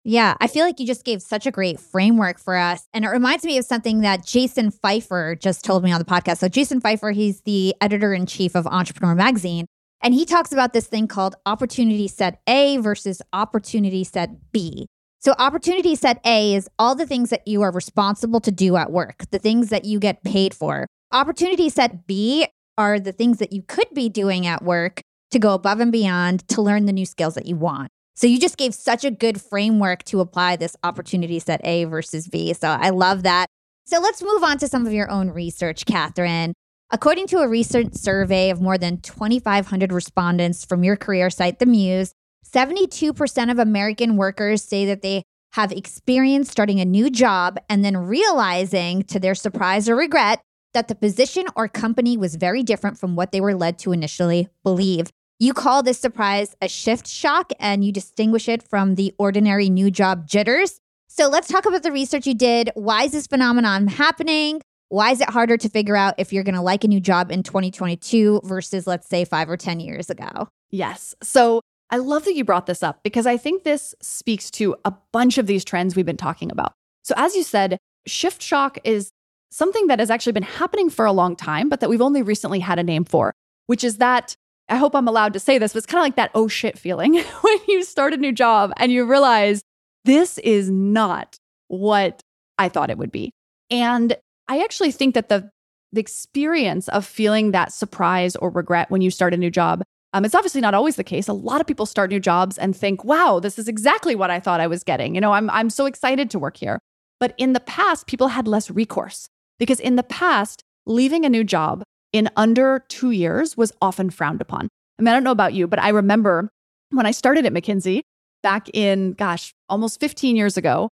[0.09, 2.87] Yeah, I feel like you just gave such a great framework for us.
[2.95, 6.37] And it reminds me of something that Jason Feifer just told me on the podcast.
[6.39, 9.67] So, Jason Feifer, he's the editor in chief of Entrepreneur Magazine.
[10.01, 14.87] And he talks about this thing called opportunity set A versus opportunity set B.
[15.19, 18.93] So, opportunity set A is all the things that you are responsible to do at
[18.93, 20.87] work, the things that you get paid for.
[21.11, 22.47] Opportunity set B
[22.79, 25.01] are the things that you could be doing at work
[25.33, 27.91] to go above and beyond to learn the new skills that you want.
[28.17, 32.27] So you just gave such a good framework to apply this opportunity set A versus
[32.27, 32.55] B.
[32.55, 33.47] So I love that.
[33.85, 36.53] So let's move on to some of your own research, Kathryn.
[36.91, 41.67] According to a recent survey of more than 2,500 respondents from your career site, The
[41.67, 42.13] Muse,
[42.49, 47.97] 72% of American workers say that they have experienced starting a new job and then
[47.97, 50.41] realizing, to their surprise or regret,
[50.75, 54.49] that the position or company was very different from what they were led to initially
[54.63, 55.11] believe.
[55.39, 59.91] You call this surprise a shift shock and you distinguish it from the ordinary new
[59.91, 60.81] job jitters.
[61.09, 62.71] So let's talk about the research you did.
[62.75, 64.63] Why is this phenomenon happening?
[64.89, 67.31] Why is it harder to figure out if you're going to like a new job
[67.31, 70.49] in 2022 versus, let's say, five or 10 years ago?
[70.71, 71.15] Yes.
[71.23, 74.95] So I love that you brought this up because I think this speaks to a
[75.13, 76.73] bunch of these trends we've been talking about.
[77.03, 79.11] So, as you said, shift shock is
[79.51, 82.61] something that has actually been happening for a long time, but that we've only recently
[82.61, 83.35] had a name for,
[83.67, 84.35] which is that
[84.69, 86.79] I hope I'm allowed to say this, but it's kind of like that oh shit
[86.79, 89.63] feeling when you start a new job and you realize
[90.05, 91.37] this is not
[91.69, 92.21] what
[92.59, 93.33] I thought it would be.
[93.71, 94.17] And
[94.49, 95.51] I actually think that the
[95.93, 100.25] the experience of feeling that surprise or regret when you start a new job, um,
[100.25, 101.29] it's obviously not always the case.
[101.29, 104.41] A lot of people start new jobs and think, "Wow, this is exactly what I
[104.41, 106.79] thought I was getting." You know, I'm I'm so excited to work here.
[107.19, 111.45] But in the past, people had less recourse because in the past, leaving a new
[111.45, 114.69] job in under two years was often frowned upon.
[114.99, 116.51] I mean, I don't know about you, but I remember
[116.91, 118.03] when I started at McKinsey
[118.43, 120.89] back in, gosh, almost 15 years ago,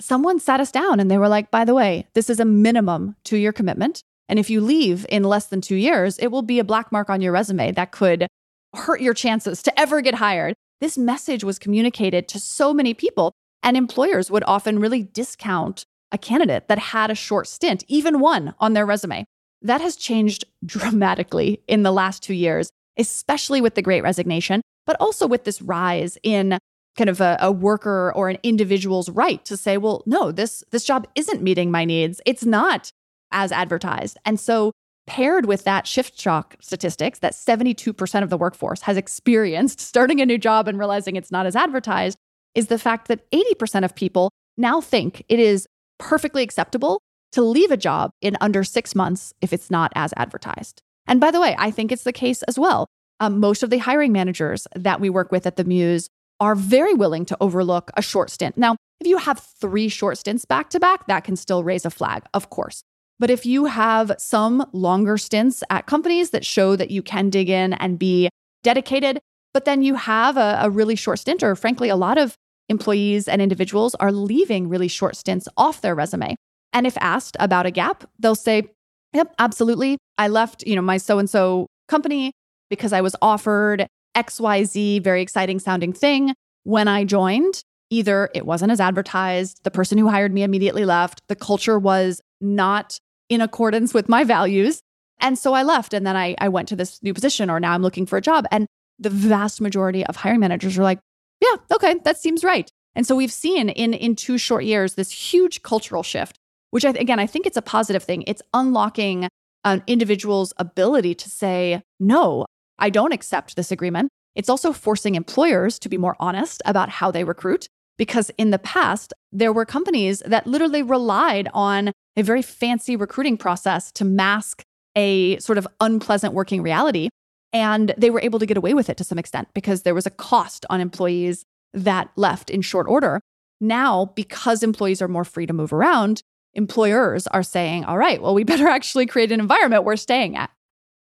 [0.00, 3.16] someone sat us down and they were like, by the way, this is a minimum
[3.24, 4.02] two year commitment.
[4.28, 7.08] And if you leave in less than two years, it will be a black mark
[7.08, 8.26] on your resume that could
[8.74, 10.54] hurt your chances to ever get hired.
[10.80, 16.18] This message was communicated to so many people, and employers would often really discount a
[16.18, 19.24] candidate that had a short stint, even one on their resume.
[19.62, 24.96] That has changed dramatically in the last two years, especially with the great resignation, but
[25.00, 26.58] also with this rise in
[26.96, 30.84] kind of a, a, worker or an individual's right to say, well, no, this, this
[30.84, 32.20] job isn't meeting my needs.
[32.26, 32.90] It's not
[33.30, 34.18] as advertised.
[34.24, 34.72] And so,
[35.06, 40.26] paired with that shift shock statistics that 72% of the workforce has experienced starting a
[40.26, 42.18] new job and realizing it's not as advertised,
[42.54, 45.66] is the fact that 80% of people now think it is
[45.98, 47.00] perfectly acceptable
[47.32, 50.82] to leave a job in under six months if it's not as advertised.
[51.06, 52.86] And by the way, I think it's the case as well.
[53.20, 56.08] Um, most of the hiring managers that we work with at the Muse
[56.40, 58.56] are very willing to overlook a short stint.
[58.56, 61.90] Now, if you have three short stints back to back, that can still raise a
[61.90, 62.82] flag, of course.
[63.18, 67.48] But if you have some longer stints at companies that show that you can dig
[67.48, 68.28] in and be
[68.62, 69.18] dedicated,
[69.52, 72.36] but then you have a, a really short stint, or frankly, a lot of
[72.68, 76.36] employees and individuals are leaving really short stints off their resume.
[76.72, 78.70] And if asked about a gap, they'll say,
[79.14, 79.96] Yep, absolutely.
[80.18, 82.32] I left, you know, my so and so company
[82.68, 87.62] because I was offered XYZ very exciting sounding thing when I joined.
[87.90, 92.20] Either it wasn't as advertised, the person who hired me immediately left, the culture was
[92.40, 92.98] not
[93.30, 94.80] in accordance with my values.
[95.20, 95.94] And so I left.
[95.94, 98.20] And then I, I went to this new position, or now I'm looking for a
[98.20, 98.46] job.
[98.50, 98.66] And
[98.98, 100.98] the vast majority of hiring managers are like,
[101.40, 102.70] yeah, okay, that seems right.
[102.94, 106.36] And so we've seen in, in two short years this huge cultural shift
[106.70, 108.24] which I, again, I think it's a positive thing.
[108.26, 109.28] It's unlocking
[109.64, 112.46] an individual's ability to say, no,
[112.78, 114.10] I don't accept this agreement.
[114.34, 117.66] It's also forcing employers to be more honest about how they recruit.
[117.96, 123.36] Because in the past, there were companies that literally relied on a very fancy recruiting
[123.36, 124.62] process to mask
[124.94, 127.08] a sort of unpleasant working reality.
[127.52, 130.06] And they were able to get away with it to some extent because there was
[130.06, 133.20] a cost on employees that left in short order.
[133.60, 136.22] Now, because employees are more free to move around,
[136.54, 140.50] employers are saying, all right, well, we better actually create an environment we're staying at.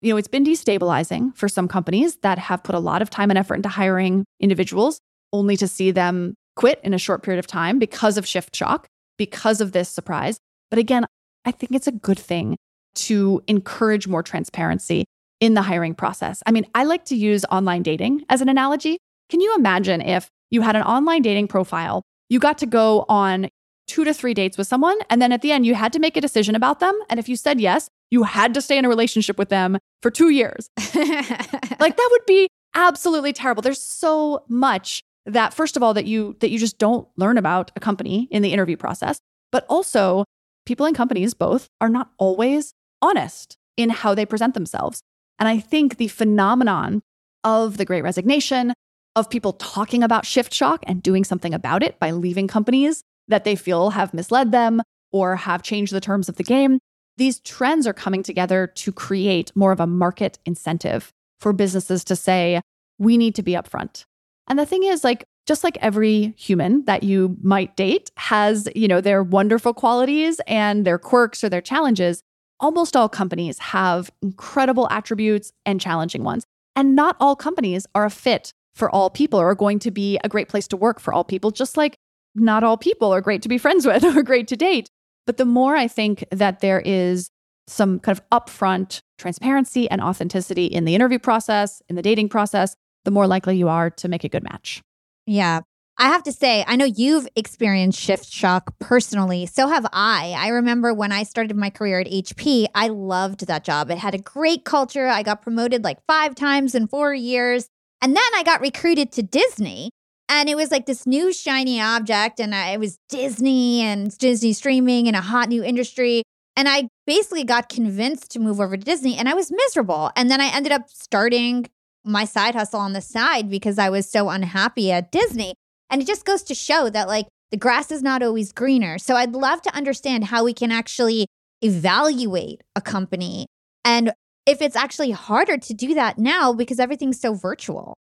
[0.01, 3.31] You know, it's been destabilizing for some companies that have put a lot of time
[3.31, 4.99] and effort into hiring individuals
[5.33, 8.87] only to see them quit in a short period of time because of shift shock.
[9.17, 10.37] because of this surprise.
[10.69, 11.05] But again,
[11.43, 12.55] I think it's a good thing
[12.95, 15.05] to encourage more transparency
[15.39, 16.41] in the hiring process.
[16.45, 18.97] I mean, I like to use online dating as an analogy.
[19.29, 23.49] Can you imagine if you had an online dating profile, you got to go on
[23.87, 26.17] two to three dates with someone, and then at the end, you had to make
[26.17, 26.97] a decision about them.
[27.09, 30.11] And if you said yes, you had to stay in a relationship with them for
[30.11, 30.69] two years.
[30.77, 33.61] like that would be absolutely terrible.
[33.61, 37.71] There's so much that first of all that you that you just don't learn about
[37.75, 39.19] a company in the interview process,
[39.51, 40.23] but also
[40.65, 45.01] people in companies both are not always honest in how they present themselves.
[45.39, 47.01] And I think the phenomenon
[47.43, 48.73] of the great resignation,
[49.15, 53.43] of people talking about shift shock and doing something about it by leaving companies that
[53.43, 56.79] they feel have misled them or have changed the terms of the game,
[57.17, 62.15] these trends are coming together to create more of a market incentive for businesses to
[62.15, 62.61] say,
[62.99, 64.05] we need to be upfront.
[64.47, 68.87] And the thing is, like, just like every human that you might date has, you
[68.87, 72.21] know, their wonderful qualities and their quirks or their challenges,
[72.59, 76.45] almost all companies have incredible attributes and challenging ones.
[76.75, 80.19] And not all companies are a fit for all people or are going to be
[80.23, 81.95] a great place to work for all people, just like
[82.39, 84.89] not all people are great to be friends with or great to date.
[85.25, 87.29] But the more I think that there is
[87.67, 92.75] some kind of upfront transparency and authenticity in the interview process, in the dating process,
[93.03, 94.81] the more likely you are to make a good match.
[95.25, 95.61] Yeah.
[95.99, 99.47] I have to say, I know you've experienced shift shock personally.
[99.47, 100.35] So have I.
[100.37, 103.89] I remember when I started my career at HP, I loved that job.
[103.89, 105.07] It had a great culture.
[105.07, 107.67] I got promoted like five times in four years.
[107.99, 109.89] And then I got recruited to Disney.
[110.29, 112.39] And it was like this new shiny object.
[112.39, 116.23] And I, it was Disney and Disney streaming and a hot new industry.
[116.55, 120.11] And I basically got convinced to move over to Disney and I was miserable.
[120.15, 121.67] And then I ended up starting
[122.03, 125.53] my side hustle on the side because I was so unhappy at Disney.
[125.89, 128.97] And it just goes to show that like the grass is not always greener.
[128.97, 131.27] So I'd love to understand how we can actually
[131.61, 133.47] evaluate a company
[133.83, 134.13] and
[134.45, 137.95] if it's actually harder to do that now because everything's so virtual.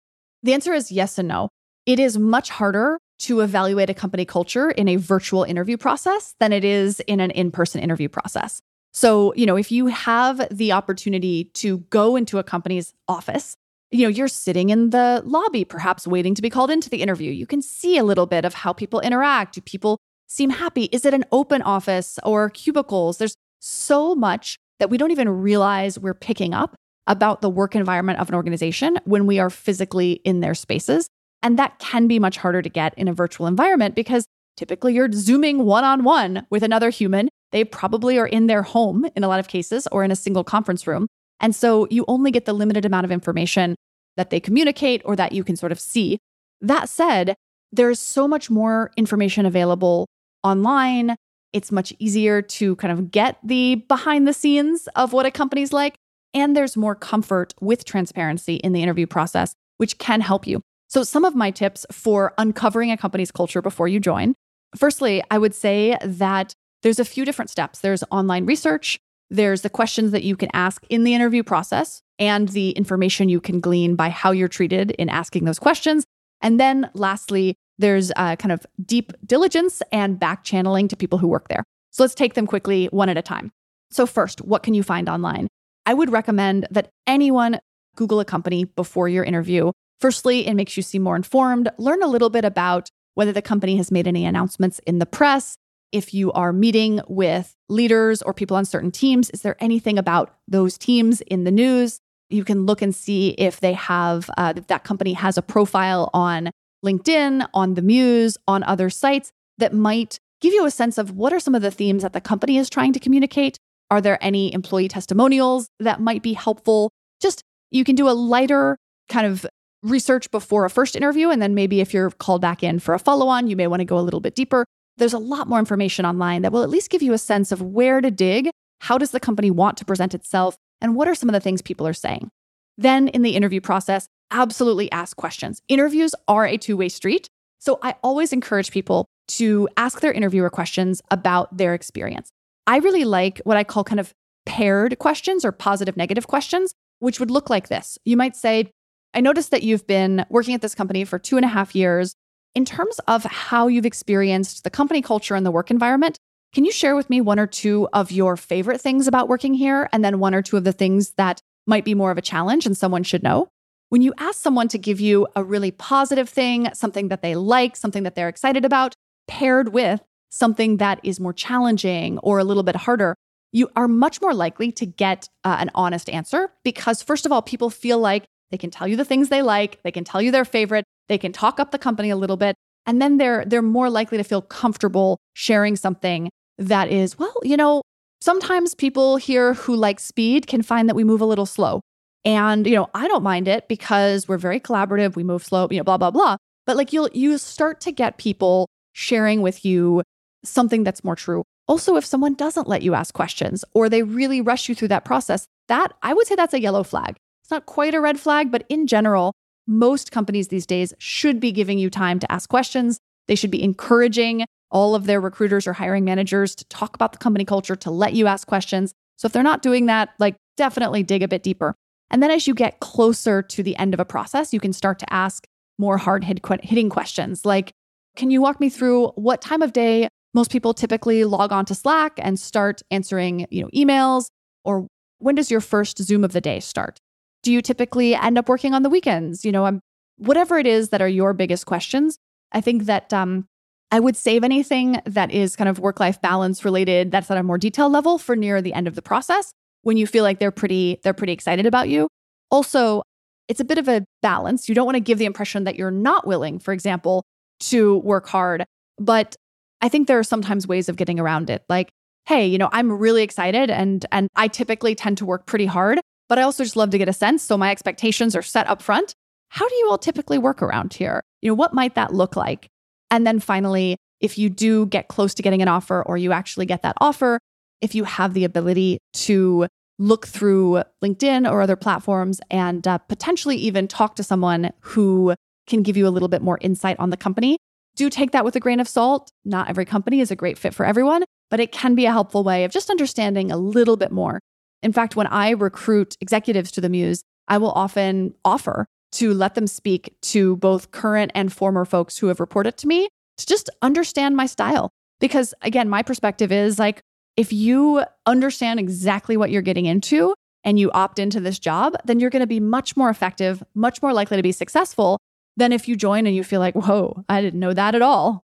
[0.43, 1.49] The answer is yes and no.
[1.85, 6.51] It is much harder to evaluate a company culture in a virtual interview process than
[6.51, 8.61] it is in an in person interview process.
[8.91, 13.55] So, you know, if you have the opportunity to go into a company's office
[13.93, 17.31] you know, you're sitting in the lobby, perhaps waiting to be called into the interview.
[17.31, 19.53] You can see a little bit of how people interact.
[19.53, 20.85] Do people seem happy?
[20.85, 23.19] Is it an open office or cubicles?
[23.19, 28.19] There's so much that we don't even realize we're picking up about the work environment
[28.19, 31.07] of an organization when we are physically in their spaces.
[31.43, 34.25] And that can be much harder to get in a virtual environment because
[34.55, 37.29] typically you're zooming one on one with another human.
[37.51, 40.43] They probably are in their home in a lot of cases or in a single
[40.43, 41.07] conference room.
[41.41, 43.75] And so you only get the limited amount of information
[44.15, 46.17] that they communicate or that you can sort of see.
[46.61, 47.35] That said,
[47.71, 50.07] there's so much more information available
[50.43, 51.15] online.
[51.51, 55.73] It's much easier to kind of get the behind the scenes of what a company's
[55.73, 55.95] like.
[56.33, 60.61] And there's more comfort with transparency in the interview process, which can help you.
[60.93, 64.35] So, some of my tips for uncovering a company's culture before you join.
[64.75, 66.53] Firstly, I would say that
[66.83, 67.79] there's a few different steps.
[67.79, 68.99] There's online research,
[69.31, 73.41] there's the questions that you can ask in the interview process and the information you
[73.41, 76.05] can glean by how you're treated in asking those questions.
[76.41, 81.27] And then lastly, there's a kind of deep diligence and back channeling to people who
[81.27, 81.63] work there.
[81.89, 83.51] So let's take them quickly one at a time.
[83.89, 85.47] So, first, what can you find online?
[85.87, 87.59] I would recommend that anyone
[87.95, 89.71] Google a company before your interview.
[90.03, 93.77] Firstly, it makes you seem more informed, learn a little bit about whether the company
[93.77, 95.55] has made any announcements in the press,
[95.93, 100.35] if you are meeting with leaders or people on certain teams, is there anything about
[100.45, 102.01] those teams in the news?
[102.29, 106.09] You can look and see if they have, uh, if that company has a profile
[106.13, 106.51] on
[106.85, 111.31] LinkedIn, on the Muse, on other sites that might give you a sense of what
[111.31, 113.55] are some of the themes that the company is trying to communicate.
[113.89, 116.91] Are there any employee testimonials that might be helpful?
[117.21, 118.75] Just you can do a lighter
[119.07, 119.45] kind of
[119.83, 121.29] research before a first interview.
[121.29, 123.81] And then maybe if you're called back in for a follow on, you may want
[123.81, 124.65] to go a little bit deeper
[124.97, 127.61] there's a lot more information online that will at least give you a sense of
[127.61, 128.49] where to dig,
[128.81, 131.61] how does the company want to present itself, and what are some of the things
[131.61, 132.29] people are saying.
[132.77, 135.61] Then in the interview process, absolutely ask questions.
[135.67, 137.27] Interviews are a two way street.
[137.59, 142.29] So I always encourage people to ask their interviewer questions about their experience.
[142.67, 144.13] I really like what I call kind of
[144.45, 147.97] paired questions or positive negative questions, which would look like this.
[148.03, 148.71] You might say,
[149.13, 152.15] I noticed that you've been working at this company for two and a half years.
[152.55, 156.17] In terms of how you've experienced the company culture and the work environment,
[156.53, 159.89] can you share with me one or two of your favorite things about working here,
[159.91, 162.65] and then one or two of the things that might be more of a challenge
[162.65, 163.49] and someone should know?
[163.89, 167.75] When you ask someone to give you a really positive thing, something that they like,
[167.75, 168.93] something that they're excited about,
[169.27, 173.15] paired with something that is more challenging or a little bit harder,
[173.51, 177.43] you are much more likely to get uh, an honest answer because, first of all,
[177.43, 180.29] people feel like they can tell you the things they like, they can tell you
[180.29, 183.63] their favorite, they can talk up the company a little bit, and then they're they're
[183.63, 186.29] more likely to feel comfortable sharing something
[186.59, 187.81] that is, well, you know,
[188.21, 191.81] sometimes people here who like speed can find that we move a little slow.
[192.23, 195.77] And, you know, I don't mind it because we're very collaborative, we move slow, you
[195.77, 196.37] know, blah, blah, blah.
[196.67, 200.03] But like you'll you start to get people sharing with you
[200.45, 201.43] something that's more true.
[201.67, 205.05] Also, if someone doesn't let you ask questions or they really rush you through that
[205.05, 207.15] process, that I would say that's a yellow flag.
[207.53, 209.31] Not quite a red flag, but in general,
[209.67, 212.97] most companies these days should be giving you time to ask questions.
[213.27, 217.19] They should be encouraging all of their recruiters or hiring managers to talk about the
[217.19, 218.91] company culture, to let you ask questions.
[219.17, 221.75] So if they're not doing that, like definitely dig a bit deeper.
[222.09, 224.97] And then as you get closer to the end of a process, you can start
[224.97, 225.45] to ask
[225.77, 227.71] more hard hitting questions like,
[228.15, 231.75] can you walk me through what time of day most people typically log on to
[231.75, 234.25] Slack and start answering, you know, emails
[234.63, 234.87] or
[235.19, 236.99] when does your first Zoom of the day start?
[237.43, 239.45] Do you typically end up working on the weekends?
[239.45, 239.79] You know,
[240.17, 242.17] whatever it is that are your biggest questions.
[242.51, 243.47] I think that um,
[243.91, 247.43] I would save anything that is kind of work life balance related that's at a
[247.43, 250.51] more detailed level for near the end of the process when you feel like they're
[250.51, 252.07] pretty they're pretty excited about you.
[252.49, 253.03] Also,
[253.47, 254.69] it's a bit of a balance.
[254.69, 257.23] You don't want to give the impression that you're not willing, for example,
[257.61, 258.65] to work hard,
[258.97, 259.35] but
[259.81, 261.63] I think there are sometimes ways of getting around it.
[261.67, 261.89] Like,
[262.25, 265.99] hey, you know, I'm really excited and and I typically tend to work pretty hard,
[266.29, 268.81] but I also just love to get a sense so my expectations are set up
[268.81, 269.13] front.
[269.49, 271.21] How do you all typically work around here?
[271.41, 272.67] You know, what might that look like?
[273.11, 276.65] And then finally, if you do get close to getting an offer or you actually
[276.65, 277.39] get that offer,
[277.81, 279.67] if you have the ability to
[279.99, 285.35] look through LinkedIn or other platforms and uh, potentially even talk to someone who
[285.67, 287.57] can give you a little bit more insight on the company,
[287.95, 289.31] do take that with a grain of salt.
[289.45, 292.43] Not every company is a great fit for everyone, but it can be a helpful
[292.43, 294.39] way of just understanding a little bit more.
[294.83, 299.55] In fact, when I recruit executives to the Muse, I will often offer to let
[299.55, 303.07] them speak to both current and former folks who have reported to me
[303.37, 304.91] to just understand my style.
[305.19, 307.01] Because again, my perspective is like,
[307.37, 312.19] if you understand exactly what you're getting into and you opt into this job, then
[312.19, 315.17] you're going to be much more effective, much more likely to be successful
[315.55, 318.43] than if you join and you feel like, whoa, I didn't know that at all.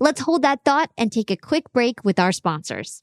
[0.00, 3.02] Let's hold that thought and take a quick break with our sponsors.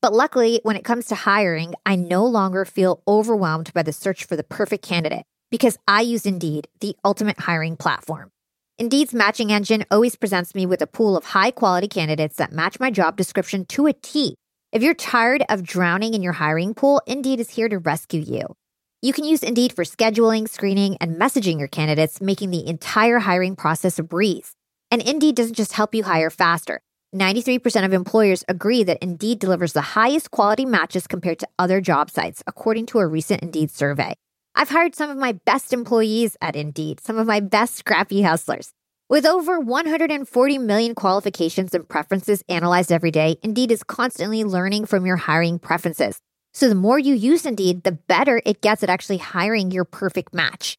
[0.00, 4.24] But luckily, when it comes to hiring, I no longer feel overwhelmed by the search
[4.24, 8.30] for the perfect candidate because I use Indeed, the ultimate hiring platform.
[8.78, 12.78] Indeed's matching engine always presents me with a pool of high quality candidates that match
[12.78, 14.36] my job description to a T.
[14.70, 18.54] If you're tired of drowning in your hiring pool, Indeed is here to rescue you.
[19.02, 23.56] You can use Indeed for scheduling, screening, and messaging your candidates, making the entire hiring
[23.56, 24.52] process a breeze.
[24.92, 26.80] And Indeed doesn't just help you hire faster.
[27.14, 32.10] 93% of employers agree that Indeed delivers the highest quality matches compared to other job
[32.10, 34.12] sites, according to a recent Indeed survey.
[34.54, 38.72] I've hired some of my best employees at Indeed, some of my best scrappy hustlers.
[39.08, 45.06] With over 140 million qualifications and preferences analyzed every day, Indeed is constantly learning from
[45.06, 46.20] your hiring preferences.
[46.52, 50.34] So the more you use Indeed, the better it gets at actually hiring your perfect
[50.34, 50.76] match.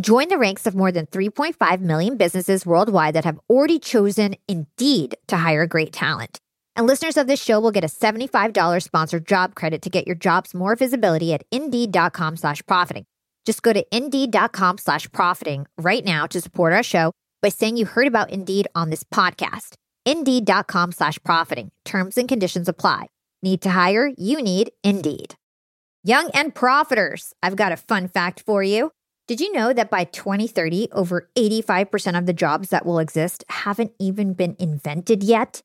[0.00, 5.16] Join the ranks of more than 3.5 million businesses worldwide that have already chosen Indeed
[5.26, 6.38] to hire great talent.
[6.76, 10.14] And listeners of this show will get a $75 sponsored job credit to get your
[10.14, 13.06] jobs more visibility at indeed.com slash profiting.
[13.44, 17.10] Just go to indeed.com slash profiting right now to support our show
[17.42, 19.74] by saying you heard about Indeed on this podcast.
[20.06, 21.72] Indeed.com slash profiting.
[21.84, 23.06] Terms and conditions apply.
[23.42, 24.12] Need to hire?
[24.16, 25.34] You need Indeed.
[26.04, 28.92] Young and profiters, I've got a fun fact for you.
[29.28, 33.92] Did you know that by 2030, over 85% of the jobs that will exist haven't
[33.98, 35.60] even been invented yet?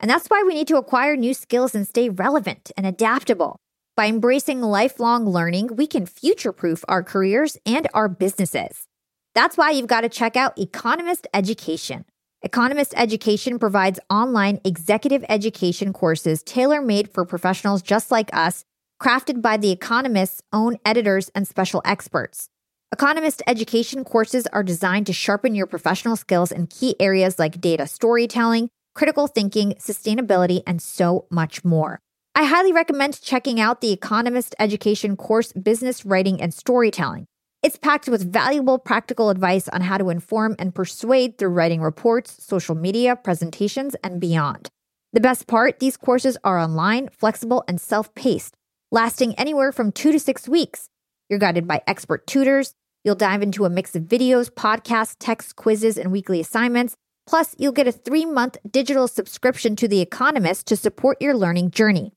[0.00, 3.60] And that's why we need to acquire new skills and stay relevant and adaptable.
[3.96, 8.88] By embracing lifelong learning, we can future proof our careers and our businesses.
[9.36, 12.06] That's why you've got to check out Economist Education.
[12.42, 18.64] Economist Education provides online executive education courses tailor made for professionals just like us,
[19.00, 22.48] crafted by The Economist's own editors and special experts.
[22.92, 27.84] Economist education courses are designed to sharpen your professional skills in key areas like data
[27.84, 31.98] storytelling, critical thinking, sustainability, and so much more.
[32.36, 37.26] I highly recommend checking out the Economist Education course, Business Writing and Storytelling.
[37.60, 42.40] It's packed with valuable practical advice on how to inform and persuade through writing reports,
[42.44, 44.68] social media, presentations, and beyond.
[45.12, 48.54] The best part these courses are online, flexible, and self paced,
[48.92, 50.88] lasting anywhere from two to six weeks.
[51.28, 52.74] You're guided by expert tutors.
[53.04, 56.96] You'll dive into a mix of videos, podcasts, text quizzes, and weekly assignments.
[57.26, 61.72] Plus, you'll get a three month digital subscription to The Economist to support your learning
[61.72, 62.12] journey.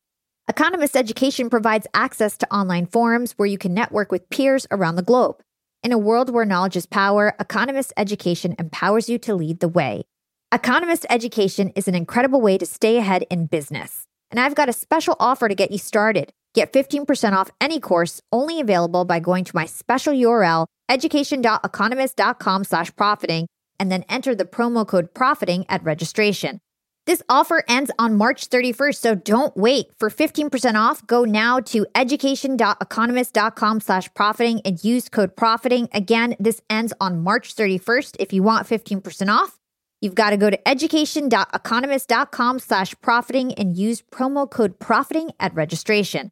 [0.47, 5.03] Economist Education provides access to online forums where you can network with peers around the
[5.03, 5.41] globe.
[5.84, 10.03] In a world where knowledge is power, Economist Education empowers you to lead the way.
[10.51, 14.03] Economist Education is an incredible way to stay ahead in business.
[14.32, 16.34] And I've got a special offer to get you started.
[16.56, 22.95] Get 15% off any course only available by going to my special URL, education.economist.com slash
[22.95, 23.47] profiting,
[23.80, 26.60] and then enter the promo code profiting at registration.
[27.06, 29.88] This offer ends on March 31st, so don't wait.
[29.97, 35.89] For 15% off, go now to education.economist.com slash profiting and use code profiting.
[35.91, 38.16] Again, this ends on March 31st.
[38.20, 39.58] If you want 15% off,
[40.02, 46.32] you've got to go to education.economist.com slash profiting and use promo code profiting at registration.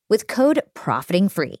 [0.11, 1.55] with code profiting free.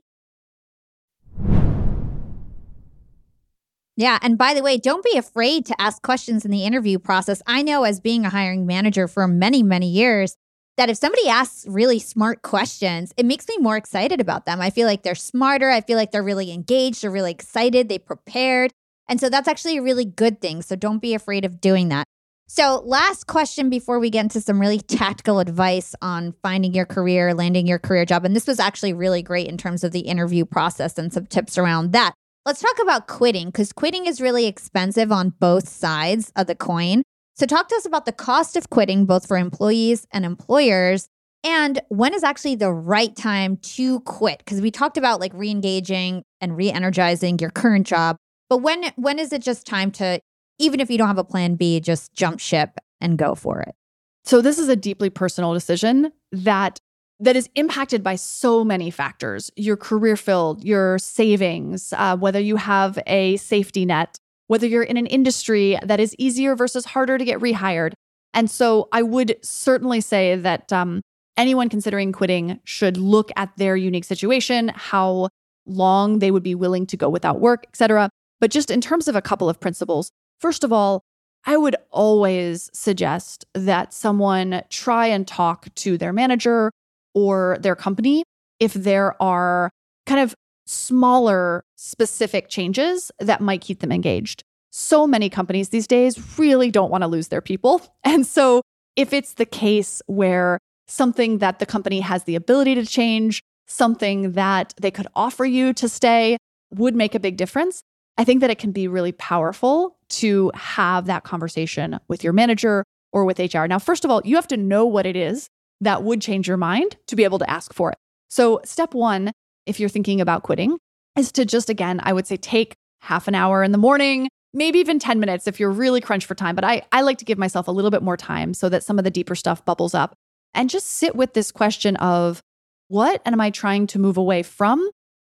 [3.95, 4.19] Yeah.
[4.21, 7.41] And by the way, don't be afraid to ask questions in the interview process.
[7.47, 10.35] I know as being a hiring manager for many, many years,
[10.77, 14.59] that if somebody asks really smart questions, it makes me more excited about them.
[14.59, 15.69] I feel like they're smarter.
[15.69, 17.03] I feel like they're really engaged.
[17.03, 17.87] They're really excited.
[17.87, 18.71] They prepared.
[19.07, 20.61] And so that's actually a really good thing.
[20.61, 22.05] So don't be afraid of doing that.
[22.53, 27.33] So, last question before we get into some really tactical advice on finding your career,
[27.33, 28.25] landing your career job.
[28.25, 31.57] And this was actually really great in terms of the interview process and some tips
[31.57, 32.13] around that.
[32.45, 37.03] Let's talk about quitting because quitting is really expensive on both sides of the coin.
[37.37, 41.07] So, talk to us about the cost of quitting, both for employees and employers,
[41.45, 44.39] and when is actually the right time to quit?
[44.39, 48.17] Because we talked about like re engaging and re energizing your current job.
[48.49, 50.19] But when when is it just time to
[50.59, 53.75] even if you don't have a plan B, just jump ship and go for it.
[54.23, 56.77] So this is a deeply personal decision that
[57.19, 62.55] that is impacted by so many factors your career field, your savings, uh, whether you
[62.55, 67.25] have a safety net, whether you're in an industry that is easier versus harder to
[67.25, 67.93] get rehired.
[68.33, 71.01] And so I would certainly say that um,
[71.37, 75.29] anyone considering quitting should look at their unique situation, how
[75.67, 78.09] long they would be willing to go without work, et cetera.
[78.39, 80.09] But just in terms of a couple of principles,
[80.41, 81.03] First of all,
[81.45, 86.71] I would always suggest that someone try and talk to their manager
[87.13, 88.23] or their company
[88.59, 89.69] if there are
[90.05, 90.35] kind of
[90.65, 94.43] smaller specific changes that might keep them engaged.
[94.71, 97.81] So many companies these days really don't want to lose their people.
[98.03, 98.61] And so
[98.95, 104.33] if it's the case where something that the company has the ability to change, something
[104.33, 106.37] that they could offer you to stay
[106.71, 107.81] would make a big difference,
[108.17, 112.83] I think that it can be really powerful to have that conversation with your manager
[113.13, 113.65] or with HR.
[113.65, 115.47] Now, first of all, you have to know what it is
[115.81, 117.97] that would change your mind to be able to ask for it.
[118.29, 119.31] So, step one,
[119.65, 120.77] if you're thinking about quitting,
[121.17, 124.79] is to just again, I would say take half an hour in the morning, maybe
[124.79, 126.55] even 10 minutes if you're really crunched for time.
[126.55, 128.97] But I, I like to give myself a little bit more time so that some
[128.97, 130.15] of the deeper stuff bubbles up
[130.53, 132.41] and just sit with this question of
[132.87, 134.89] what am I trying to move away from?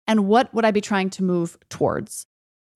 [0.09, 2.27] and what would I be trying to move towards?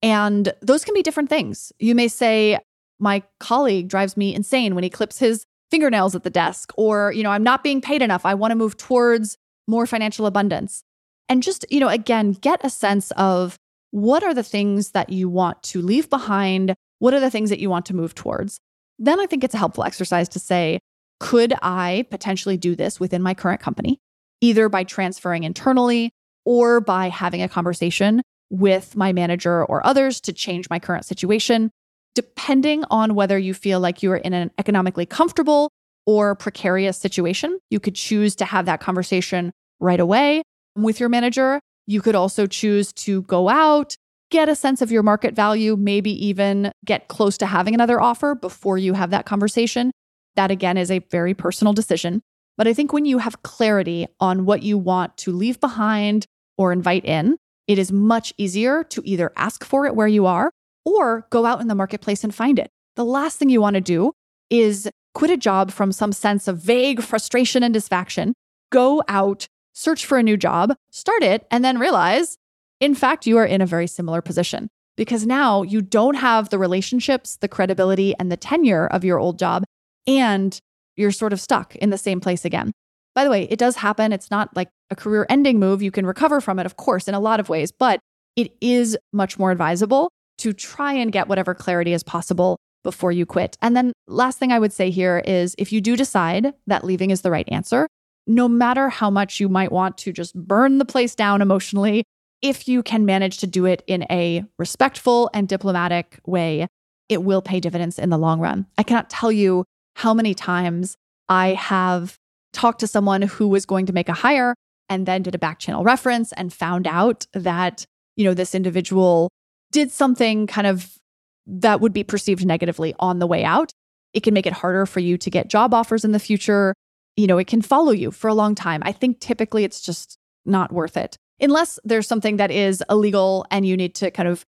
[0.03, 1.71] And those can be different things.
[1.79, 2.59] You may say,
[2.99, 7.23] my colleague drives me insane when he clips his fingernails at the desk, or, you
[7.23, 8.25] know, I'm not being paid enough.
[8.25, 9.37] I want to move towards
[9.67, 10.83] more financial abundance.
[11.29, 13.55] And just, you know, again, get a sense of
[13.91, 16.75] what are the things that you want to leave behind?
[16.99, 18.59] What are the things that you want to move towards?
[18.99, 20.79] Then I think it's a helpful exercise to say,
[21.19, 23.99] could I potentially do this within my current company,
[24.41, 26.11] either by transferring internally
[26.45, 31.71] or by having a conversation with my manager or others to change my current situation?
[32.15, 35.69] Depending on whether you feel like you are in an economically comfortable
[36.05, 40.43] or precarious situation, you could choose to have that conversation right away
[40.75, 41.59] with your manager.
[41.87, 43.95] You could also choose to go out,
[44.29, 48.35] get a sense of your market value, maybe even get close to having another offer
[48.35, 49.91] before you have that conversation.
[50.35, 52.21] That again is a very personal decision.
[52.57, 56.25] But I think when you have clarity on what you want to leave behind
[56.57, 57.37] or invite in,
[57.67, 60.51] it is much easier to either ask for it where you are
[60.85, 62.69] or go out in the marketplace and find it.
[62.95, 64.11] The last thing you want to do
[64.49, 68.33] is quit a job from some sense of vague frustration and disfaction,
[68.71, 72.37] go out, search for a new job, start it, and then realize,
[72.79, 76.59] in fact, you are in a very similar position because now you don't have the
[76.59, 79.63] relationships, the credibility, and the tenure of your old job,
[80.05, 80.59] and
[80.95, 82.71] you're sort of stuck in the same place again.
[83.15, 84.11] By the way, it does happen.
[84.11, 85.81] It's not like a career ending move.
[85.81, 87.99] You can recover from it, of course, in a lot of ways, but
[88.35, 90.09] it is much more advisable
[90.39, 93.57] to try and get whatever clarity is possible before you quit.
[93.61, 97.11] And then, last thing I would say here is if you do decide that leaving
[97.11, 97.87] is the right answer,
[98.27, 102.03] no matter how much you might want to just burn the place down emotionally,
[102.41, 106.67] if you can manage to do it in a respectful and diplomatic way,
[107.09, 108.65] it will pay dividends in the long run.
[108.77, 110.97] I cannot tell you how many times
[111.29, 112.17] I have
[112.53, 114.55] talked to someone who was going to make a hire
[114.89, 117.85] and then did a back channel reference and found out that,
[118.15, 119.29] you know, this individual
[119.71, 120.97] did something kind of
[121.45, 123.71] that would be perceived negatively on the way out.
[124.13, 126.73] It can make it harder for you to get job offers in the future.
[127.17, 128.81] You know, it can follow you for a long time.
[128.85, 133.65] I think typically it's just not worth it unless there's something that is illegal and
[133.65, 134.45] you need to kind of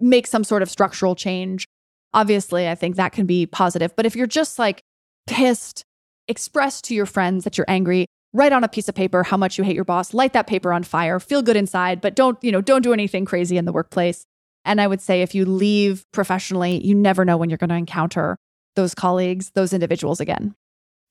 [0.00, 1.66] make some sort of structural change.
[2.12, 3.94] Obviously, I think that can be positive.
[3.96, 4.80] But if you're just like
[5.26, 5.84] pissed,
[6.28, 9.58] express to your friends that you're angry, write on a piece of paper how much
[9.58, 12.52] you hate your boss, light that paper on fire, feel good inside, but don't, you
[12.52, 14.24] know, don't do anything crazy in the workplace.
[14.64, 17.76] And I would say if you leave professionally, you never know when you're going to
[17.76, 18.36] encounter
[18.74, 20.54] those colleagues, those individuals again.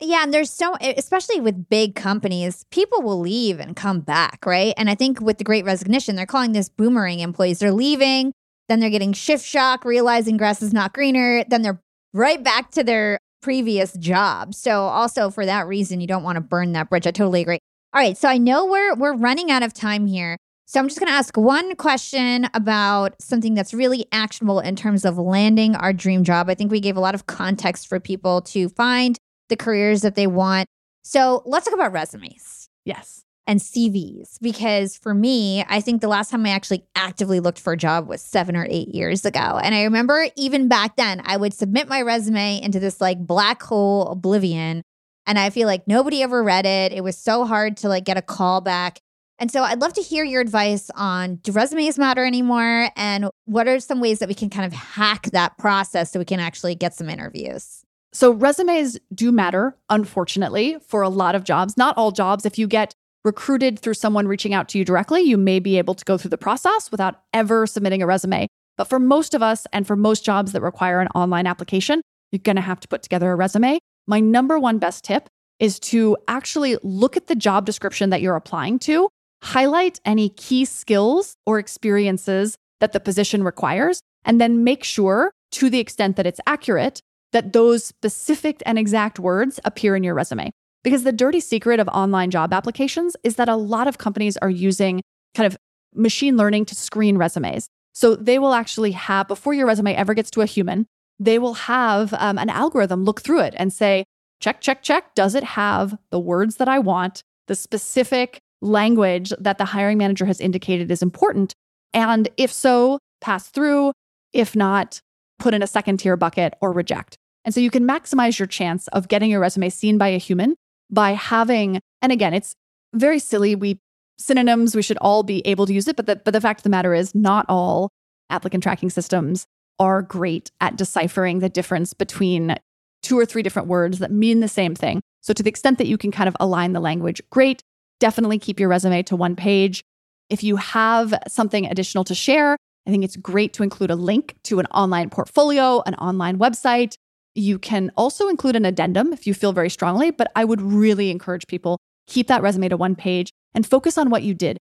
[0.01, 4.73] Yeah, and there's so especially with big companies, people will leave and come back, right?
[4.75, 7.59] And I think with the great resignation, they're calling this boomerang employees.
[7.59, 8.33] They're leaving,
[8.67, 11.81] then they're getting shift shock, realizing grass is not greener, then they're
[12.13, 14.55] right back to their previous job.
[14.55, 17.05] So also for that reason, you don't want to burn that bridge.
[17.05, 17.59] I totally agree.
[17.93, 20.35] All right, so I know we're we're running out of time here.
[20.65, 25.05] So I'm just going to ask one question about something that's really actionable in terms
[25.05, 26.49] of landing our dream job.
[26.49, 29.15] I think we gave a lot of context for people to find
[29.49, 30.67] the careers that they want.
[31.03, 32.67] So let's talk about resumes.
[32.83, 33.24] Yes.
[33.47, 37.73] And CVs, because for me, I think the last time I actually actively looked for
[37.73, 39.59] a job was seven or eight years ago.
[39.61, 43.61] And I remember even back then, I would submit my resume into this like black
[43.61, 44.81] hole oblivion.
[45.27, 46.91] And I feel like nobody ever read it.
[46.91, 48.99] It was so hard to like get a call back.
[49.37, 52.89] And so I'd love to hear your advice on do resumes matter anymore?
[52.95, 56.25] And what are some ways that we can kind of hack that process so we
[56.25, 57.83] can actually get some interviews?
[58.13, 61.75] So, resumes do matter, unfortunately, for a lot of jobs.
[61.75, 62.45] Not all jobs.
[62.45, 65.95] If you get recruited through someone reaching out to you directly, you may be able
[65.95, 68.47] to go through the process without ever submitting a resume.
[68.77, 72.01] But for most of us, and for most jobs that require an online application,
[72.31, 73.79] you're going to have to put together a resume.
[74.07, 75.27] My number one best tip
[75.59, 79.09] is to actually look at the job description that you're applying to
[79.41, 85.69] highlight any key skills or experiences that the position requires, and then make sure, to
[85.69, 86.99] the extent that it's accurate,
[87.31, 90.51] that those specific and exact words appear in your resume.
[90.85, 94.51] Because the dirty secret of online job applications is that a lot of companies are
[94.51, 95.01] using
[95.33, 95.57] kind of
[95.95, 97.67] machine learning to screen resumes.
[97.93, 100.85] So they will actually have, before your resume ever gets to a human,
[101.17, 104.05] they will have um, an algorithm look through it and say,
[104.39, 105.15] check, check, check.
[105.15, 110.25] Does it have the words that I want, the specific language that the hiring manager
[110.25, 111.55] has indicated is important?
[111.95, 113.91] And if so, pass through.
[114.33, 114.99] If not,
[115.39, 117.17] put in a second tier bucket or reject.
[117.43, 120.55] And so you can maximize your chance of getting your resume seen by a human
[120.89, 122.55] by having, and again, it's
[122.93, 123.55] very silly.
[123.55, 123.79] We
[124.17, 125.95] synonyms, we should all be able to use it.
[125.95, 127.89] But the, but the fact of the matter is, not all
[128.29, 129.45] applicant tracking systems
[129.79, 132.55] are great at deciphering the difference between
[133.03, 135.01] two or three different words that mean the same thing.
[135.21, 137.61] So, to the extent that you can kind of align the language, great.
[137.99, 139.83] Definitely keep your resume to one page.
[140.29, 142.57] If you have something additional to share,
[142.87, 146.95] I think it's great to include a link to an online portfolio, an online website.
[147.35, 151.11] You can also include an addendum if you feel very strongly, but I would really
[151.11, 151.77] encourage people
[152.07, 154.57] keep that resume to one page and focus on what you did.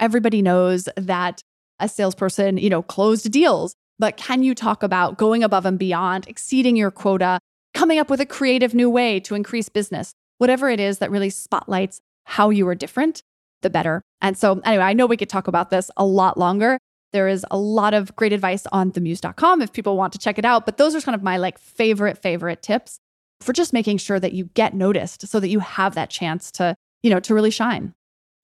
[0.00, 1.40] Everybody knows that
[1.78, 6.26] a salesperson, you know, closed deals, but can you talk about going above and beyond,
[6.26, 7.38] exceeding your quota,
[7.74, 10.12] coming up with a creative new way to increase business?
[10.38, 13.22] Whatever it is that really spotlights how you are different,
[13.62, 14.02] the better.
[14.20, 16.78] And so, anyway, I know we could talk about this a lot longer.
[17.16, 20.44] There is a lot of great advice on themuse.com if people want to check it
[20.44, 23.00] out, but those are kind of my like favorite favorite tips
[23.40, 26.76] for just making sure that you get noticed so that you have that chance to,
[27.02, 27.94] you know, to really shine.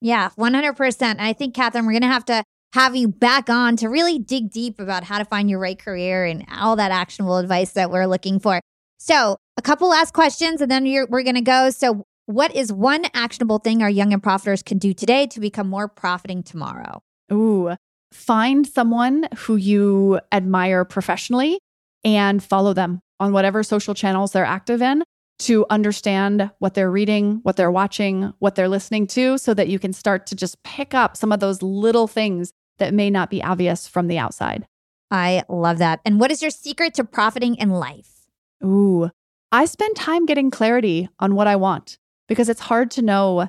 [0.00, 1.16] Yeah, 100%.
[1.18, 2.42] I think Kathryn, we're going to have to
[2.72, 6.24] have you back on to really dig deep about how to find your right career
[6.24, 8.58] and all that actionable advice that we're looking for.
[8.98, 11.68] So, a couple last questions and then we're going to go.
[11.68, 15.68] So, what is one actionable thing our young and profiters can do today to become
[15.68, 17.02] more profiting tomorrow?
[17.30, 17.76] Ooh,
[18.12, 21.58] find someone who you admire professionally
[22.04, 25.02] and follow them on whatever social channels they're active in
[25.38, 29.78] to understand what they're reading, what they're watching, what they're listening to, so that you
[29.78, 33.42] can start to just pick up some of those little things that may not be
[33.42, 34.66] obvious from the outside.
[35.10, 36.00] I love that.
[36.04, 38.26] And what is your secret to profiting in life?
[38.64, 39.10] Ooh,
[39.50, 41.98] I spend time getting clarity on what I want
[42.28, 43.48] because it's hard to know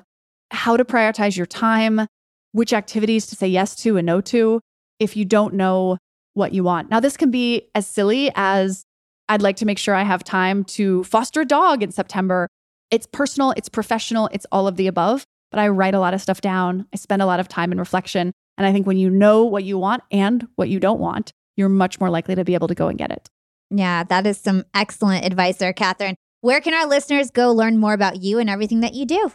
[0.50, 2.06] how to prioritize your time,
[2.54, 4.60] which activities to say yes to and no to
[5.00, 5.98] if you don't know
[6.34, 6.88] what you want.
[6.88, 8.84] Now, this can be as silly as
[9.28, 12.48] I'd like to make sure I have time to foster a dog in September.
[12.92, 16.22] It's personal, it's professional, it's all of the above, but I write a lot of
[16.22, 16.86] stuff down.
[16.92, 18.30] I spend a lot of time in reflection.
[18.56, 21.68] And I think when you know what you want and what you don't want, you're
[21.68, 23.28] much more likely to be able to go and get it.
[23.70, 26.14] Yeah, that is some excellent advice there, Kathryn.
[26.40, 29.32] Where can our listeners go learn more about you and everything that you do?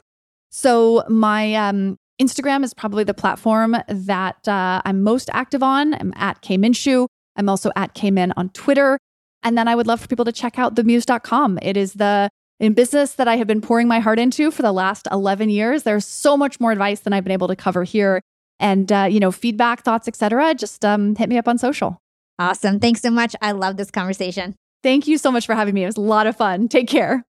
[0.51, 5.93] So, my um, Instagram is probably the platform that uh, I'm most active on.
[5.93, 7.07] I'm at K Minshew.
[7.36, 8.99] I'm also at K Min on Twitter.
[9.41, 11.59] And then I would love for people to check out themuse.com.
[11.61, 14.74] It is the in business that I have been pouring my heart into for the
[14.74, 15.84] last 11 years.
[15.84, 18.22] There's so much more advice than I've been able to cover here.
[18.59, 20.53] And, uh, you know, feedback, thoughts, etc.
[20.55, 22.01] just um, hit me up on social.
[22.38, 22.82] Awesome.
[22.82, 23.34] Thanks so much.
[23.41, 24.55] I love this conversation.
[24.84, 25.84] Thank you so much for having me.
[25.84, 26.67] It was a lot of fun.
[26.67, 27.24] Take care.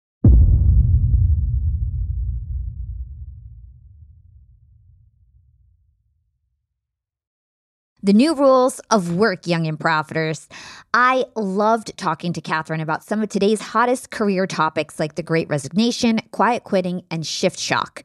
[8.04, 10.48] The new rules of work, young and profiters.
[10.94, 15.50] I loved talking to Kathryn about some of today's hottest career topics like the great
[15.50, 18.04] resignation, quiet quitting, and shift shock.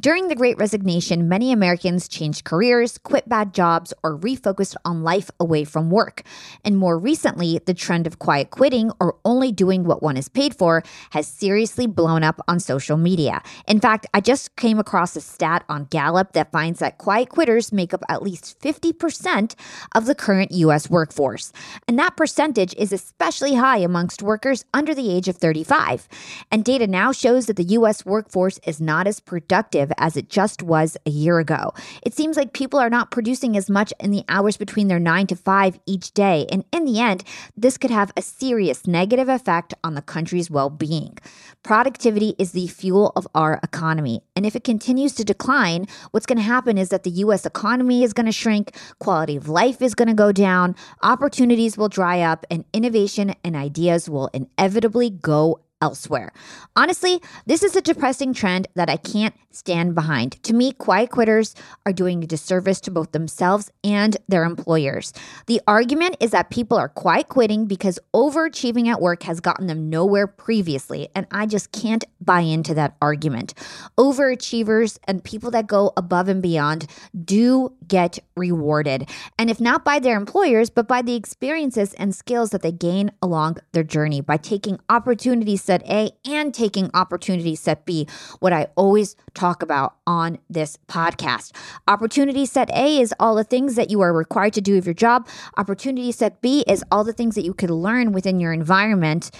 [0.00, 5.30] During the Great Resignation, many Americans changed careers, quit bad jobs, or refocused on life
[5.38, 6.22] away from work.
[6.64, 10.54] And more recently, the trend of quiet quitting or only doing what one is paid
[10.54, 13.42] for has seriously blown up on social media.
[13.68, 17.70] In fact, I just came across a stat on Gallup that finds that quiet quitters
[17.70, 19.54] make up at least 50%
[19.94, 21.52] of the current US workforce.
[21.86, 26.08] And that percentage is especially high amongst workers under the age of 35.
[26.50, 30.62] And data now shows that the US workforce is not as productive as it just
[30.62, 31.72] was a year ago.
[32.02, 35.26] It seems like people are not producing as much in the hours between their 9
[35.28, 37.24] to 5 each day, and in the end,
[37.56, 41.18] this could have a serious negative effect on the country's well being.
[41.62, 46.38] Productivity is the fuel of our economy, and if it continues to decline, what's going
[46.38, 49.94] to happen is that the US economy is going to shrink, quality of life is
[49.94, 55.60] going to go down, opportunities will dry up, and innovation and ideas will inevitably go
[55.82, 56.32] elsewhere.
[56.76, 60.42] Honestly, this is a depressing trend that I can't stand behind.
[60.44, 61.54] To me, quiet quitters
[61.84, 65.12] are doing a disservice to both themselves and their employers.
[65.46, 69.90] The argument is that people are quiet quitting because overachieving at work has gotten them
[69.90, 73.52] nowhere previously, and I just can't buy into that argument.
[73.98, 76.86] Overachievers and people that go above and beyond
[77.24, 79.06] do get rewarded,
[79.38, 83.12] and if not by their employers, but by the experiences and skills that they gain
[83.20, 88.08] along their journey by taking opportunity set A and taking opportunity set B,
[88.40, 91.54] what I always talk about on this podcast.
[91.86, 94.94] Opportunity set A is all the things that you are required to do of your
[94.94, 95.28] job.
[95.58, 99.30] Opportunity set B is all the things that you could learn within your environment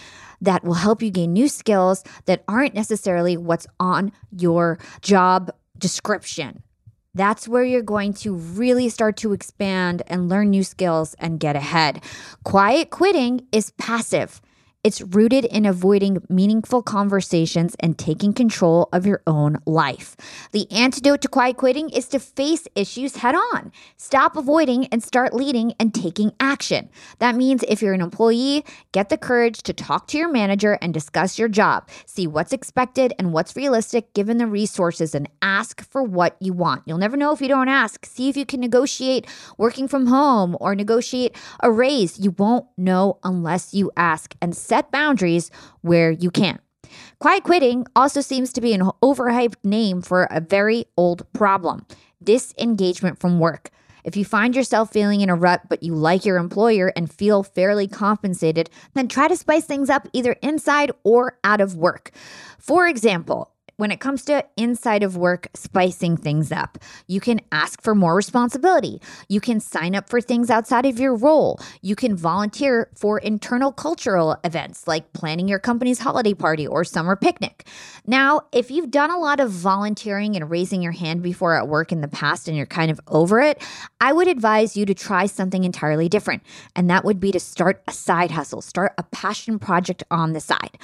[0.42, 6.62] that will help you gain new skills that aren't necessarily what's on your job description.
[7.14, 11.56] That's where you're going to really start to expand and learn new skills and get
[11.56, 12.02] ahead.
[12.42, 14.40] Quiet quitting is passive.
[14.84, 20.16] It's rooted in avoiding meaningful conversations and taking control of your own life.
[20.50, 23.70] The antidote to quiet quitting is to face issues head on.
[23.96, 26.88] Stop avoiding and start leading and taking action.
[27.20, 30.92] That means if you're an employee, get the courage to talk to your manager and
[30.92, 31.88] discuss your job.
[32.04, 36.82] See what's expected and what's realistic given the resources and ask for what you want.
[36.86, 38.04] You'll never know if you don't ask.
[38.04, 39.28] See if you can negotiate
[39.58, 42.18] working from home or negotiate a raise.
[42.18, 45.50] You won't know unless you ask and set boundaries
[45.82, 46.58] where you can.
[47.18, 51.84] Quiet quitting also seems to be an overhyped name for a very old problem
[52.24, 53.68] disengagement from work.
[54.02, 57.42] If you find yourself feeling in a rut, but you like your employer and feel
[57.42, 62.10] fairly compensated, then try to spice things up either inside or out of work.
[62.58, 67.82] For example, when it comes to inside of work spicing things up, you can ask
[67.82, 69.00] for more responsibility.
[69.28, 71.58] You can sign up for things outside of your role.
[71.80, 77.16] You can volunteer for internal cultural events like planning your company's holiday party or summer
[77.16, 77.66] picnic.
[78.06, 81.92] Now, if you've done a lot of volunteering and raising your hand before at work
[81.92, 83.62] in the past and you're kind of over it,
[84.00, 86.42] I would advise you to try something entirely different.
[86.76, 90.40] And that would be to start a side hustle, start a passion project on the
[90.40, 90.78] side.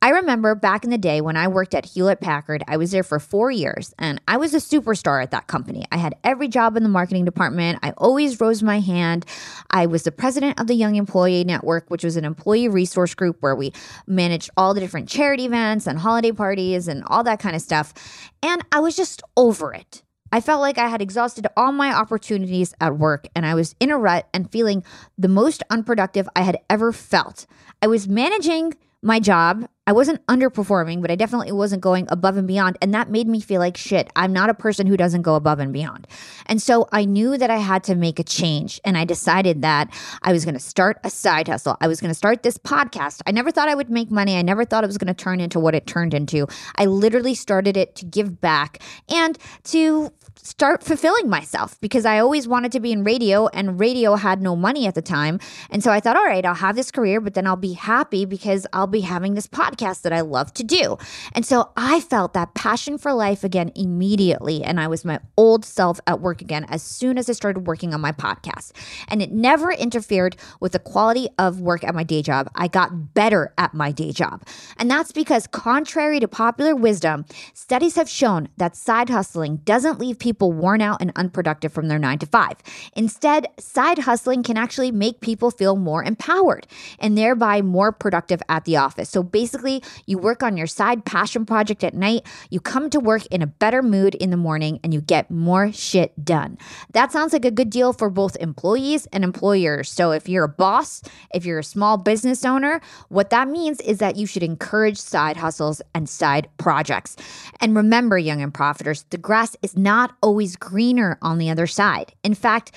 [0.00, 3.02] I remember back in the day when I worked at Hewlett Packard, I was there
[3.02, 5.86] for four years and I was a superstar at that company.
[5.90, 7.78] I had every job in the marketing department.
[7.82, 9.24] I always rose my hand.
[9.70, 13.38] I was the president of the Young Employee Network, which was an employee resource group
[13.40, 13.72] where we
[14.06, 17.94] managed all the different charity events and holiday parties and all that kind of stuff.
[18.42, 20.02] And I was just over it.
[20.30, 23.90] I felt like I had exhausted all my opportunities at work and I was in
[23.90, 24.84] a rut and feeling
[25.16, 27.46] the most unproductive I had ever felt.
[27.80, 29.68] I was managing my job.
[29.88, 32.76] I wasn't underperforming, but I definitely wasn't going above and beyond.
[32.82, 34.12] And that made me feel like shit.
[34.14, 36.06] I'm not a person who doesn't go above and beyond.
[36.44, 38.82] And so I knew that I had to make a change.
[38.84, 41.78] And I decided that I was going to start a side hustle.
[41.80, 43.22] I was going to start this podcast.
[43.26, 44.36] I never thought I would make money.
[44.36, 46.46] I never thought it was going to turn into what it turned into.
[46.76, 50.12] I literally started it to give back and to
[50.42, 54.54] start fulfilling myself because I always wanted to be in radio and radio had no
[54.54, 55.40] money at the time.
[55.70, 58.26] And so I thought, all right, I'll have this career, but then I'll be happy
[58.26, 60.98] because I'll be having this podcast that I love to do.
[61.32, 64.62] And so I felt that passion for life again immediately.
[64.64, 67.94] And I was my old self at work again as soon as I started working
[67.94, 68.72] on my podcast.
[69.08, 72.48] And it never interfered with the quality of work at my day job.
[72.54, 74.44] I got better at my day job.
[74.76, 77.24] And that's because, contrary to popular wisdom,
[77.54, 81.88] studies have shown that side hustling doesn't leave people people worn out and unproductive from
[81.88, 82.56] their nine to five.
[82.94, 86.66] Instead, side hustling can actually make people feel more empowered
[86.98, 89.08] and thereby more productive at the office.
[89.08, 89.67] So basically,
[90.06, 93.46] you work on your side passion project at night, you come to work in a
[93.46, 96.58] better mood in the morning, and you get more shit done.
[96.92, 99.90] That sounds like a good deal for both employees and employers.
[99.90, 101.02] So if you're a boss,
[101.34, 105.36] if you're a small business owner, what that means is that you should encourage side
[105.36, 107.16] hustles and side projects.
[107.60, 112.12] And remember, young and profiters, the grass is not always greener on the other side.
[112.22, 112.72] In fact,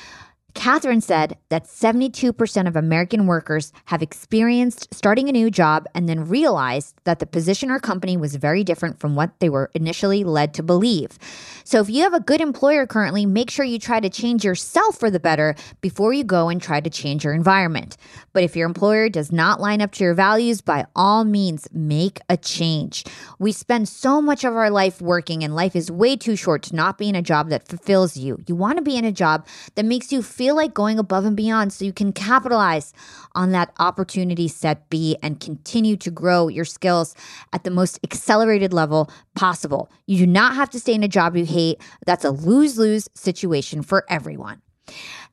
[0.54, 6.28] Kathryn said that 72% of American workers have experienced starting a new job and then
[6.28, 10.54] realized that the position or company was very different from what they were initially led
[10.56, 11.18] to believe.
[11.64, 15.00] So, if you have a good employer currently, make sure you try to change yourself
[15.00, 17.96] for the better before you go and try to change your environment.
[18.34, 22.20] But if your employer does not line up to your values, by all means, make
[22.30, 23.06] a change.
[23.40, 26.76] We spend so much of our life working, and life is way too short to
[26.76, 28.40] not be in a job that fulfills you.
[28.48, 31.24] You want to be in a job that makes you feel feel like going above
[31.24, 32.94] and beyond so you can capitalize
[33.36, 37.14] on that opportunity set B and continue to grow your skills
[37.54, 39.92] at the most accelerated level possible.
[40.08, 41.80] You do not have to stay in a job you hate.
[42.08, 44.64] That's a lose lose situation for everyone.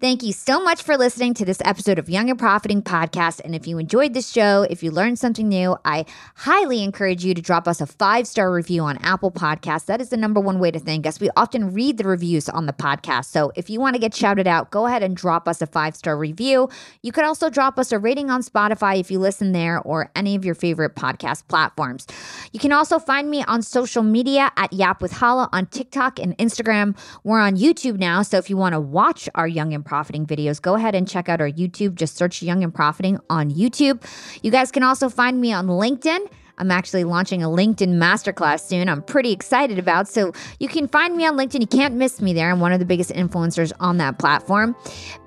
[0.01, 3.41] Thank you so much for listening to this episode of Young and Profiting Podcast.
[3.45, 7.35] And if you enjoyed this show, if you learned something new, I highly encourage you
[7.35, 9.87] to drop us a five star review on Apple Podcasts.
[9.87, 11.19] That is the number one way to thank us.
[11.19, 13.25] We often read the reviews on the podcast.
[13.25, 15.97] So if you want to get shouted out, go ahead and drop us a five
[15.97, 16.69] star review.
[17.03, 20.37] You could also drop us a rating on Spotify if you listen there or any
[20.37, 22.07] of your favorite podcast platforms.
[22.53, 26.39] You can also find me on social media at Yap with Hala on TikTok and
[26.39, 26.97] Instagram.
[27.25, 28.23] We're on YouTube now.
[28.23, 31.31] So if you want to watch our Young and Profiting videos, go ahead and check
[31.31, 31.95] out our YouTube.
[31.95, 34.05] Just search Young and Profiting on YouTube.
[34.43, 36.29] You guys can also find me on LinkedIn.
[36.59, 38.89] I'm actually launching a LinkedIn masterclass soon.
[38.89, 40.07] I'm pretty excited about.
[40.09, 41.61] So you can find me on LinkedIn.
[41.61, 42.51] You can't miss me there.
[42.51, 44.77] I'm one of the biggest influencers on that platform.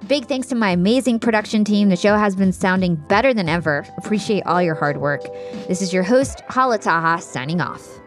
[0.07, 1.89] Big thanks to my amazing production team.
[1.89, 3.85] The show has been sounding better than ever.
[3.97, 5.23] Appreciate all your hard work.
[5.67, 8.00] This is your host, Hala Taha, signing off.